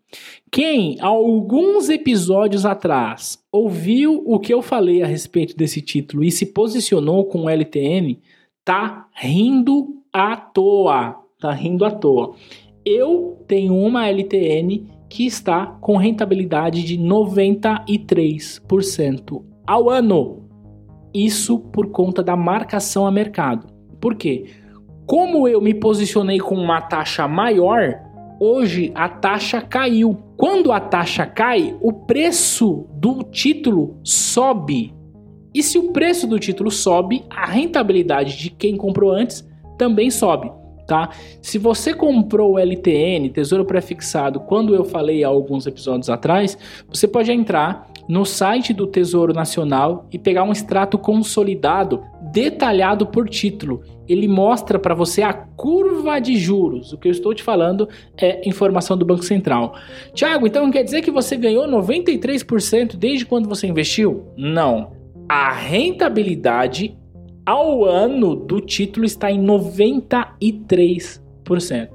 Quem, 0.50 0.96
alguns 1.00 1.90
episódios 1.90 2.66
atrás, 2.66 3.38
ouviu 3.52 4.22
o 4.26 4.40
que 4.40 4.52
eu 4.52 4.60
falei 4.62 5.02
a 5.02 5.06
respeito 5.06 5.56
desse 5.56 5.80
título 5.82 6.24
e 6.24 6.30
se 6.30 6.46
posicionou 6.46 7.26
com 7.26 7.44
o 7.44 7.50
LTN, 7.50 8.18
tá 8.64 9.06
rindo 9.14 9.99
à 10.12 10.36
toa. 10.36 11.16
Tá 11.40 11.52
rindo 11.52 11.84
à 11.84 11.90
toa. 11.90 12.34
Eu 12.84 13.42
tenho 13.46 13.74
uma 13.74 14.08
LTN 14.08 14.88
que 15.08 15.24
está 15.26 15.66
com 15.66 15.96
rentabilidade 15.96 16.84
de 16.84 16.98
93% 16.98 19.42
ao 19.66 19.88
ano. 19.90 20.44
Isso 21.12 21.58
por 21.58 21.90
conta 21.90 22.22
da 22.22 22.36
marcação 22.36 23.04
a 23.06 23.10
mercado. 23.10 23.66
Por 24.00 24.14
quê? 24.14 24.44
Como 25.06 25.48
eu 25.48 25.60
me 25.60 25.74
posicionei 25.74 26.38
com 26.38 26.54
uma 26.54 26.80
taxa 26.80 27.26
maior, 27.26 28.00
hoje 28.38 28.92
a 28.94 29.08
taxa 29.08 29.60
caiu. 29.60 30.16
Quando 30.36 30.70
a 30.70 30.78
taxa 30.78 31.26
cai, 31.26 31.76
o 31.80 31.92
preço 31.92 32.86
do 32.94 33.24
título 33.24 33.98
sobe. 34.04 34.94
E 35.52 35.60
se 35.62 35.76
o 35.76 35.92
preço 35.92 36.28
do 36.28 36.38
título 36.38 36.70
sobe, 36.70 37.24
a 37.28 37.44
rentabilidade 37.44 38.38
de 38.38 38.50
quem 38.50 38.76
comprou 38.76 39.10
antes 39.10 39.49
também 39.80 40.10
sobe 40.10 40.52
tá? 40.90 41.10
Se 41.40 41.56
você 41.56 41.94
comprou 41.94 42.54
o 42.54 42.58
LTN, 42.58 43.28
Tesouro 43.28 43.64
Prefixado, 43.64 44.40
quando 44.40 44.74
eu 44.74 44.84
falei 44.84 45.22
há 45.22 45.28
alguns 45.28 45.64
episódios 45.64 46.10
atrás, 46.10 46.58
você 46.88 47.06
pode 47.06 47.30
entrar 47.30 47.86
no 48.08 48.24
site 48.24 48.72
do 48.72 48.88
Tesouro 48.88 49.32
Nacional 49.32 50.08
e 50.10 50.18
pegar 50.18 50.42
um 50.42 50.50
extrato 50.50 50.98
consolidado 50.98 52.02
detalhado 52.32 53.06
por 53.06 53.28
título. 53.28 53.82
Ele 54.08 54.26
mostra 54.26 54.80
para 54.80 54.92
você 54.92 55.22
a 55.22 55.32
curva 55.32 56.18
de 56.18 56.34
juros. 56.36 56.92
O 56.92 56.98
que 56.98 57.06
eu 57.06 57.12
estou 57.12 57.32
te 57.32 57.42
falando 57.44 57.88
é 58.20 58.48
informação 58.48 58.98
do 58.98 59.06
Banco 59.06 59.22
Central. 59.22 59.76
Tiago, 60.12 60.44
então 60.44 60.72
quer 60.72 60.82
dizer 60.82 61.02
que 61.02 61.10
você 61.12 61.36
ganhou 61.36 61.68
93% 61.68 62.96
desde 62.96 63.24
quando 63.24 63.48
você 63.48 63.68
investiu? 63.68 64.26
Não. 64.36 64.90
A 65.28 65.52
rentabilidade 65.52 66.98
ao 67.50 67.84
ano 67.84 68.36
do 68.36 68.60
título 68.60 69.04
está 69.04 69.28
em 69.28 69.44
93%. 69.44 71.88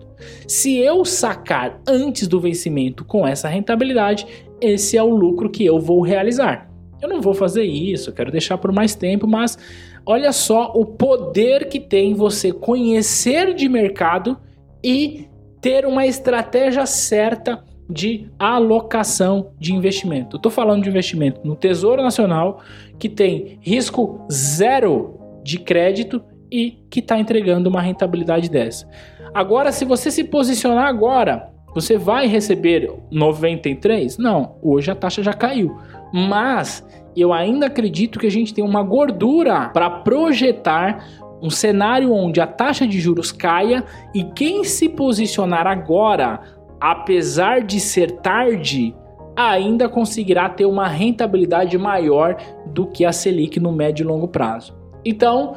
Se 0.46 0.78
eu 0.78 1.06
sacar 1.06 1.80
antes 1.88 2.28
do 2.28 2.42
vencimento 2.42 3.06
com 3.06 3.26
essa 3.26 3.48
rentabilidade, 3.48 4.28
esse 4.60 4.98
é 4.98 5.04
o 5.04 5.16
lucro 5.16 5.50
que 5.50 5.66
eu 5.66 5.80
vou 5.80 6.02
realizar. 6.02 6.70
Eu 7.02 7.08
não 7.08 7.22
vou 7.22 7.34
fazer 7.34 7.64
isso, 7.64 8.12
quero 8.12 8.34
deixar 8.34 8.58
por 8.58 8.74
mais 8.74 8.96
tempo, 8.96 9.26
mas 9.26 9.58
olha 10.06 10.34
só 10.34 10.74
o 10.76 10.86
poder 10.86 11.70
que 11.70 11.80
tem 11.80 12.14
você 12.14 12.52
conhecer 12.52 13.54
de 13.54 13.70
mercado 13.70 14.38
e 14.84 15.30
ter 15.62 15.86
uma 15.86 16.06
estratégia 16.06 16.86
certa 16.86 17.64
de 17.90 18.30
alocação 18.38 19.52
de 19.58 19.74
investimento. 19.74 20.36
Estou 20.36 20.52
falando 20.52 20.84
de 20.84 20.90
investimento 20.90 21.40
no 21.46 21.56
Tesouro 21.56 22.04
Nacional, 22.04 22.60
que 23.00 23.08
tem 23.08 23.58
risco 23.62 24.20
zero 24.30 25.24
de 25.46 25.60
crédito 25.60 26.24
e 26.52 26.80
que 26.90 27.00
está 27.00 27.20
entregando 27.20 27.70
uma 27.70 27.80
rentabilidade 27.80 28.50
dessa. 28.50 28.90
Agora, 29.32 29.72
se 29.72 29.86
você 29.86 30.10
se 30.10 30.24
posicionar 30.24 30.88
agora, 30.88 31.52
você 31.74 31.98
vai 31.98 32.26
receber 32.26 32.92
93? 33.12 34.18
Não, 34.18 34.58
hoje 34.64 34.90
a 34.90 34.96
taxa 34.96 35.22
já 35.22 35.34
caiu. 35.34 35.78
Mas 36.12 36.84
eu 37.16 37.32
ainda 37.32 37.68
acredito 37.68 38.18
que 38.18 38.26
a 38.26 38.32
gente 38.32 38.54
tem 38.54 38.64
uma 38.64 38.82
gordura 38.82 39.70
para 39.70 39.90
projetar 39.90 41.06
um 41.42 41.50
cenário 41.50 42.12
onde 42.12 42.42
a 42.42 42.48
taxa 42.48 42.88
de 42.88 43.00
juros 43.00 43.32
caia 43.32 43.84
e 44.16 44.24
quem 44.24 44.64
se 44.64 44.90
posicionar 44.90 45.68
agora, 45.68 46.40
apesar 46.80 47.62
de 47.62 47.80
ser 47.80 48.14
tarde, 48.22 48.96
ainda 49.36 49.88
conseguirá 49.88 50.50
ter 50.50 50.66
uma 50.66 50.88
rentabilidade 50.88 51.78
maior 51.78 52.38
do 52.68 52.88
que 52.88 53.06
a 53.06 53.12
Selic 53.12 53.60
no 53.60 53.72
médio 53.72 54.04
e 54.04 54.08
longo 54.08 54.28
prazo. 54.28 54.85
Então, 55.06 55.56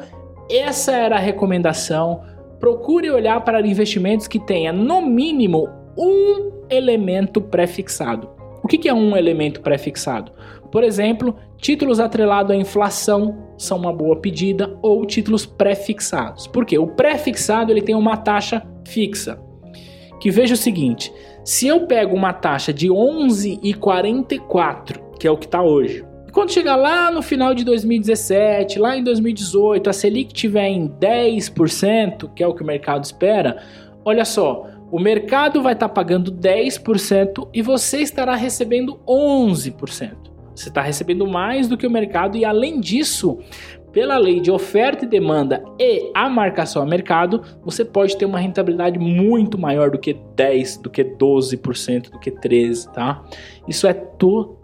essa 0.49 0.91
era 0.91 1.15
a 1.15 1.19
recomendação. 1.19 2.21
Procure 2.59 3.09
olhar 3.09 3.41
para 3.41 3.65
investimentos 3.65 4.27
que 4.27 4.39
tenha 4.39 4.71
no 4.71 5.01
mínimo 5.01 5.67
um 5.97 6.51
elemento 6.69 7.41
pré-fixado. 7.41 8.29
O 8.63 8.67
que 8.67 8.87
é 8.87 8.93
um 8.93 9.17
elemento 9.17 9.61
pré-fixado? 9.61 10.31
Por 10.71 10.83
exemplo, 10.83 11.35
títulos 11.57 11.99
atrelados 11.99 12.51
à 12.51 12.55
inflação 12.55 13.35
são 13.57 13.77
uma 13.77 13.91
boa 13.91 14.15
pedida 14.17 14.77
ou 14.81 15.05
títulos 15.05 15.45
pré-fixados. 15.45 16.47
Por 16.47 16.65
quê? 16.65 16.77
O 16.77 16.87
pré-fixado 16.87 17.71
ele 17.71 17.81
tem 17.81 17.95
uma 17.95 18.17
taxa 18.17 18.61
fixa. 18.87 19.39
Que 20.19 20.29
veja 20.29 20.53
o 20.53 20.57
seguinte: 20.57 21.11
se 21.43 21.67
eu 21.67 21.87
pego 21.87 22.15
uma 22.15 22.33
taxa 22.33 22.71
de 22.71 22.89
11,44, 22.89 24.99
que 25.19 25.27
é 25.27 25.31
o 25.31 25.37
que 25.37 25.45
está 25.45 25.61
hoje, 25.61 26.05
e 26.29 26.31
quando 26.31 26.53
chegar 26.53 26.75
lá 26.75 27.09
no 27.09 27.23
final 27.23 27.55
de 27.55 27.63
2017, 27.65 28.77
lá 28.77 28.95
em 28.95 29.03
2018, 29.03 29.89
a 29.89 29.93
Selic 29.93 30.31
tiver 30.31 30.67
em 30.67 30.87
10%, 30.87 32.31
que 32.35 32.43
é 32.43 32.47
o 32.47 32.53
que 32.53 32.61
o 32.61 32.65
mercado 32.65 33.03
espera, 33.03 33.63
olha 34.05 34.23
só, 34.23 34.67
o 34.91 34.99
mercado 34.99 35.59
vai 35.63 35.73
estar 35.73 35.87
tá 35.87 35.93
pagando 35.95 36.31
10% 36.31 37.49
e 37.51 37.63
você 37.63 38.01
estará 38.01 38.35
recebendo 38.35 38.99
11%. 39.07 40.29
Você 40.53 40.69
está 40.69 40.83
recebendo 40.83 41.25
mais 41.25 41.67
do 41.67 41.75
que 41.75 41.87
o 41.87 41.89
mercado 41.89 42.37
e 42.37 42.45
além 42.45 42.79
disso, 42.79 43.39
pela 43.91 44.15
lei 44.15 44.39
de 44.39 44.51
oferta 44.51 45.05
e 45.05 45.07
demanda 45.07 45.63
e 45.79 46.11
a 46.13 46.29
marcação 46.29 46.83
a 46.83 46.85
mercado, 46.85 47.41
você 47.65 47.83
pode 47.83 48.15
ter 48.15 48.25
uma 48.25 48.37
rentabilidade 48.37 48.99
muito 48.99 49.57
maior 49.57 49.89
do 49.89 49.97
que 49.97 50.13
10, 50.35 50.77
do 50.77 50.91
que 50.91 51.03
12%, 51.03 52.11
do 52.11 52.19
que 52.19 52.29
13, 52.29 52.93
tá? 52.93 53.23
Isso 53.67 53.87
é 53.87 53.93
totalmente 53.95 54.58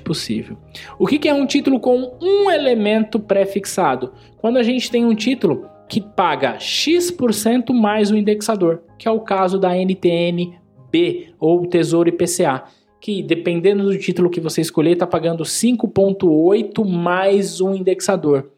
possível. 0.00 0.56
O 0.98 1.06
que 1.06 1.28
é 1.28 1.34
um 1.34 1.46
título 1.46 1.78
com 1.80 2.16
um 2.20 2.50
elemento 2.50 3.18
pré-fixado? 3.18 4.12
Quando 4.38 4.56
a 4.56 4.62
gente 4.62 4.90
tem 4.90 5.04
um 5.04 5.14
título 5.14 5.68
que 5.88 6.00
paga 6.00 6.58
X% 6.58 7.72
mais 7.72 8.10
o 8.10 8.16
indexador, 8.16 8.82
que 8.98 9.06
é 9.06 9.10
o 9.10 9.20
caso 9.20 9.58
da 9.58 9.74
NTN 9.74 10.58
B 10.90 11.28
ou 11.38 11.66
Tesouro 11.66 12.08
IPCA 12.08 12.64
que 13.04 13.22
dependendo 13.22 13.84
do 13.84 13.98
título 13.98 14.30
que 14.30 14.40
você 14.40 14.62
escolher, 14.62 14.92
está 14.92 15.06
pagando 15.06 15.44
5,8 15.44 16.82
mais 16.86 17.60
um 17.60 17.74
indexador. 17.74 18.50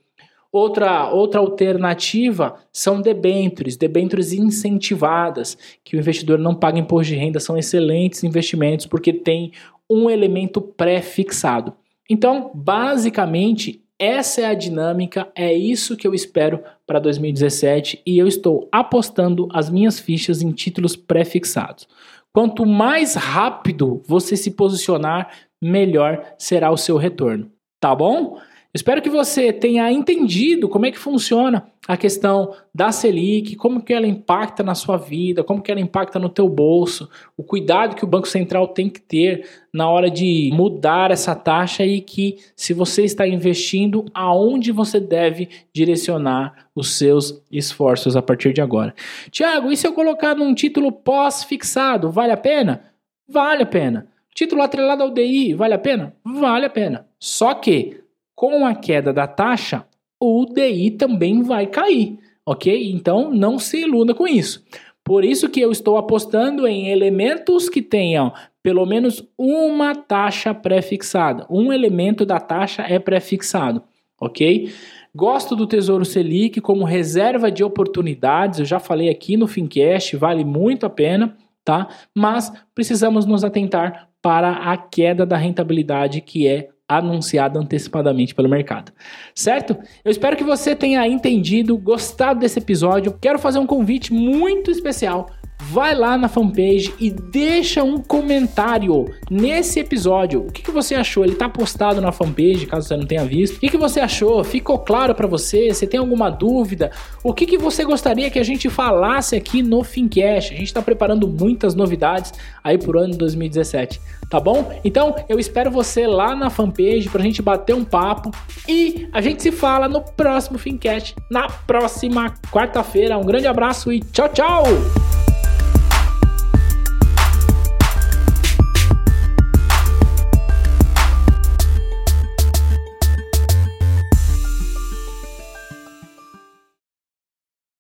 Outra, 0.53 1.11
outra 1.11 1.41
alternativa 1.41 2.55
são 2.73 3.01
debêntures, 3.01 3.77
debêntures 3.77 4.33
incentivadas, 4.33 5.59
que 5.83 5.97
o 5.97 5.99
investidor 5.99 6.39
não 6.39 6.55
paga 6.55 6.79
imposto 6.79 7.13
de 7.13 7.19
renda, 7.19 7.41
são 7.41 7.59
excelentes 7.59 8.23
investimentos 8.23 8.87
porque 8.87 9.13
tem 9.13 9.51
um 9.91 10.11
elemento 10.11 10.61
pré-fixado. 10.61 11.75
Então, 12.09 12.51
basicamente, 12.55 13.83
essa 13.99 14.43
é 14.43 14.45
a 14.45 14.55
dinâmica, 14.55 15.29
é 15.35 15.53
isso 15.53 15.97
que 15.97 16.07
eu 16.07 16.15
espero 16.15 16.63
para 16.87 16.99
2017 16.99 18.03
e 18.05 18.19
eu 18.19 18.27
estou 18.27 18.69
apostando 18.71 19.49
as 19.53 19.71
minhas 19.71 19.99
fichas 19.99 20.43
em 20.43 20.53
títulos 20.53 20.95
pré-fixados. 20.95 21.89
Quanto 22.33 22.67
mais 22.67 23.15
rápido 23.15 24.03
você 24.07 24.37
se 24.37 24.51
posicionar, 24.51 25.31
melhor 25.61 26.23
será 26.37 26.71
o 26.71 26.77
seu 26.77 26.99
retorno. 26.99 27.51
Tá 27.81 27.95
bom? 27.95 28.39
Espero 28.77 29.01
que 29.01 29.09
você 29.09 29.55
tenha 29.55 29.91
entendido 29.91 30.69
como 30.69 30.85
é 30.85 30.91
que 30.91 30.99
funciona 30.99 31.67
a 31.89 31.97
questão 31.97 32.53
da 32.75 32.93
Selic, 32.93 33.57
como 33.57 33.83
que 33.83 33.95
ela 33.95 34.07
impacta 34.07 34.63
na 34.63 34.75
sua 34.75 34.99
vida, 34.99 35.43
como 35.43 35.63
que 35.63 35.73
ela 35.73 35.81
impacta 35.81 36.19
no 36.19 36.29
teu 36.29 36.47
bolso, 36.47 37.09
o 37.39 37.43
cuidado 37.43 37.97
que 37.97 38.05
o 38.05 38.07
Banco 38.07 38.29
Central 38.29 38.69
tem 38.69 38.91
que 38.91 39.01
ter 39.01 39.49
na 39.73 39.89
hora 39.89 40.11
de 40.11 40.51
mudar 40.53 41.11
essa 41.11 41.35
taxa 41.35 41.87
e 41.87 42.03
que 42.03 42.37
se 42.55 42.75
você 42.75 43.03
está 43.03 43.27
investindo, 43.27 44.05
aonde 44.13 44.71
você 44.73 45.01
deve 45.01 45.49
direcionar 45.73 46.69
os 46.75 46.99
seus 46.99 47.43
esforços 47.51 48.15
a 48.15 48.21
partir 48.21 48.53
de 48.53 48.61
agora. 48.61 48.95
Tiago, 49.31 49.73
e 49.73 49.77
se 49.77 49.87
eu 49.87 49.95
colocar 49.95 50.35
num 50.35 50.53
título 50.53 50.93
pós-fixado, 50.93 52.11
vale 52.11 52.33
a 52.33 52.37
pena? 52.37 52.93
Vale 53.27 53.63
a 53.63 53.67
pena. 53.67 54.07
Título 54.35 54.61
atrelado 54.61 55.03
ao 55.03 55.11
DI, 55.11 55.55
vale 55.55 55.73
a 55.73 55.79
pena? 55.79 56.15
Vale 56.23 56.67
a 56.67 56.71
pena. 56.71 57.07
Só 57.19 57.55
que 57.55 58.05
com 58.37 58.67
a 58.67 58.75
queda 58.75 59.13
da 59.13 59.27
taxa, 59.27 59.87
o 60.21 60.45
DI 60.45 60.93
também 60.93 61.43
vai 61.43 61.67
cair, 61.67 62.19
ok? 62.45 62.93
Então 62.93 63.33
não 63.33 63.59
se 63.59 63.81
iluda 63.81 64.15
com 64.15 64.29
isso. 64.29 64.63
Por 65.03 65.25
isso 65.25 65.49
que 65.49 65.61
eu 65.61 65.73
estou 65.73 65.97
apostando 65.97 66.67
em 66.67 66.89
elementos 66.89 67.69
que 67.69 67.81
tenham 67.81 68.33
pelo 68.63 68.85
menos 68.85 69.25
uma 69.39 69.95
taxa 69.95 70.53
pré-fixada. 70.53 71.47
Um 71.49 71.73
elemento 71.73 72.27
da 72.27 72.41
taxa 72.41 72.83
é 72.83 72.99
pré-fixado, 72.99 73.83
ok? 74.21 74.73
Gosto 75.15 75.57
do 75.57 75.67
Tesouro 75.67 76.05
Selic 76.05 76.61
como 76.61 76.85
reserva 76.85 77.51
de 77.51 77.65
oportunidades, 77.65 78.59
eu 78.59 78.67
já 78.67 78.79
falei 78.79 79.09
aqui 79.09 79.37
no 79.37 79.47
Fincast, 79.47 80.17
vale 80.17 80.45
muito 80.45 80.85
a 80.85 80.91
pena, 80.91 81.37
tá? 81.65 81.89
Mas 82.15 82.53
precisamos 82.75 83.25
nos 83.25 83.45
atentar 83.45 84.09
para 84.21 84.51
a 84.51 84.77
queda 84.77 85.25
da 85.25 85.37
rentabilidade 85.37 86.21
que 86.21 86.47
é 86.47 86.69
anunciada 86.89 87.59
antecipadamente 87.59 88.35
pelo 88.35 88.49
mercado. 88.49 88.93
Certo? 89.35 89.77
Eu 90.05 90.11
espero 90.11 90.37
que 90.37 90.45
você 90.45 90.75
tenha 90.75 91.07
entendido, 91.07 91.77
gostado 91.77 92.41
desse 92.41 92.59
episódio. 92.59 93.17
Quero 93.21 93.39
fazer 93.39 93.59
um 93.59 93.67
convite 93.67 94.13
muito 94.13 94.71
especial 94.71 95.29
vai 95.61 95.95
lá 95.95 96.17
na 96.17 96.29
fanpage 96.29 96.95
e 96.99 97.11
deixa 97.11 97.83
um 97.83 97.99
comentário 97.99 99.07
nesse 99.31 99.81
episódio. 99.81 100.47
O 100.47 100.53
que, 100.53 100.63
que 100.63 100.71
você 100.71 100.95
achou? 100.95 101.25
Ele 101.25 101.33
está 101.33 101.49
postado 101.49 102.01
na 102.01 102.13
fanpage, 102.13 102.67
caso 102.67 102.89
você 102.89 102.97
não 102.97 103.07
tenha 103.07 103.25
visto. 103.25 103.57
O 103.57 103.61
que, 103.61 103.71
que 103.71 103.77
você 103.77 104.01
achou? 104.01 104.43
Ficou 104.45 104.79
claro 104.79 105.15
para 105.15 105.27
você? 105.27 105.73
Você 105.73 105.87
tem 105.87 105.99
alguma 105.99 106.31
dúvida? 106.31 106.91
O 107.23 107.33
que, 107.33 107.47
que 107.47 107.59
você 107.59 107.85
gostaria 107.85 108.31
que 108.31 108.39
a 108.39 108.45
gente 108.45 108.69
falasse 108.69 109.35
aqui 109.35 109.63
no 109.63 109.83
Fincast? 109.83 110.53
A 110.53 110.57
gente 110.57 110.69
está 110.69 110.83
preparando 110.83 111.27
muitas 111.27 111.75
novidades 111.75 112.33
aí 112.63 112.79
por 112.79 112.97
ano 112.97 113.17
2017 113.17 114.01
tá 114.29 114.41
bom? 114.41 114.73
Então 114.85 115.15
eu 115.29 115.39
espero 115.39 115.71
você 115.71 116.07
lá 116.07 116.35
na 116.35 116.51
fanpage 116.51 117.09
pra 117.09 117.23
gente 117.23 117.41
bater 117.41 117.75
um 117.75 117.85
papo 117.85 118.31
e 118.69 119.09
a 119.13 119.21
gente 119.21 119.43
se 119.43 119.53
fala 119.53 119.89
no 119.89 120.03
próximo 120.03 120.59
Fincast, 120.59 121.15
na 121.31 121.49
próxima 121.49 122.35
quarta-feira. 122.51 123.17
Um 123.19 123.25
grande 123.25 123.47
abraço 123.47 123.93
e 123.93 124.01
tchau, 124.01 124.29
tchau! 124.29 125.26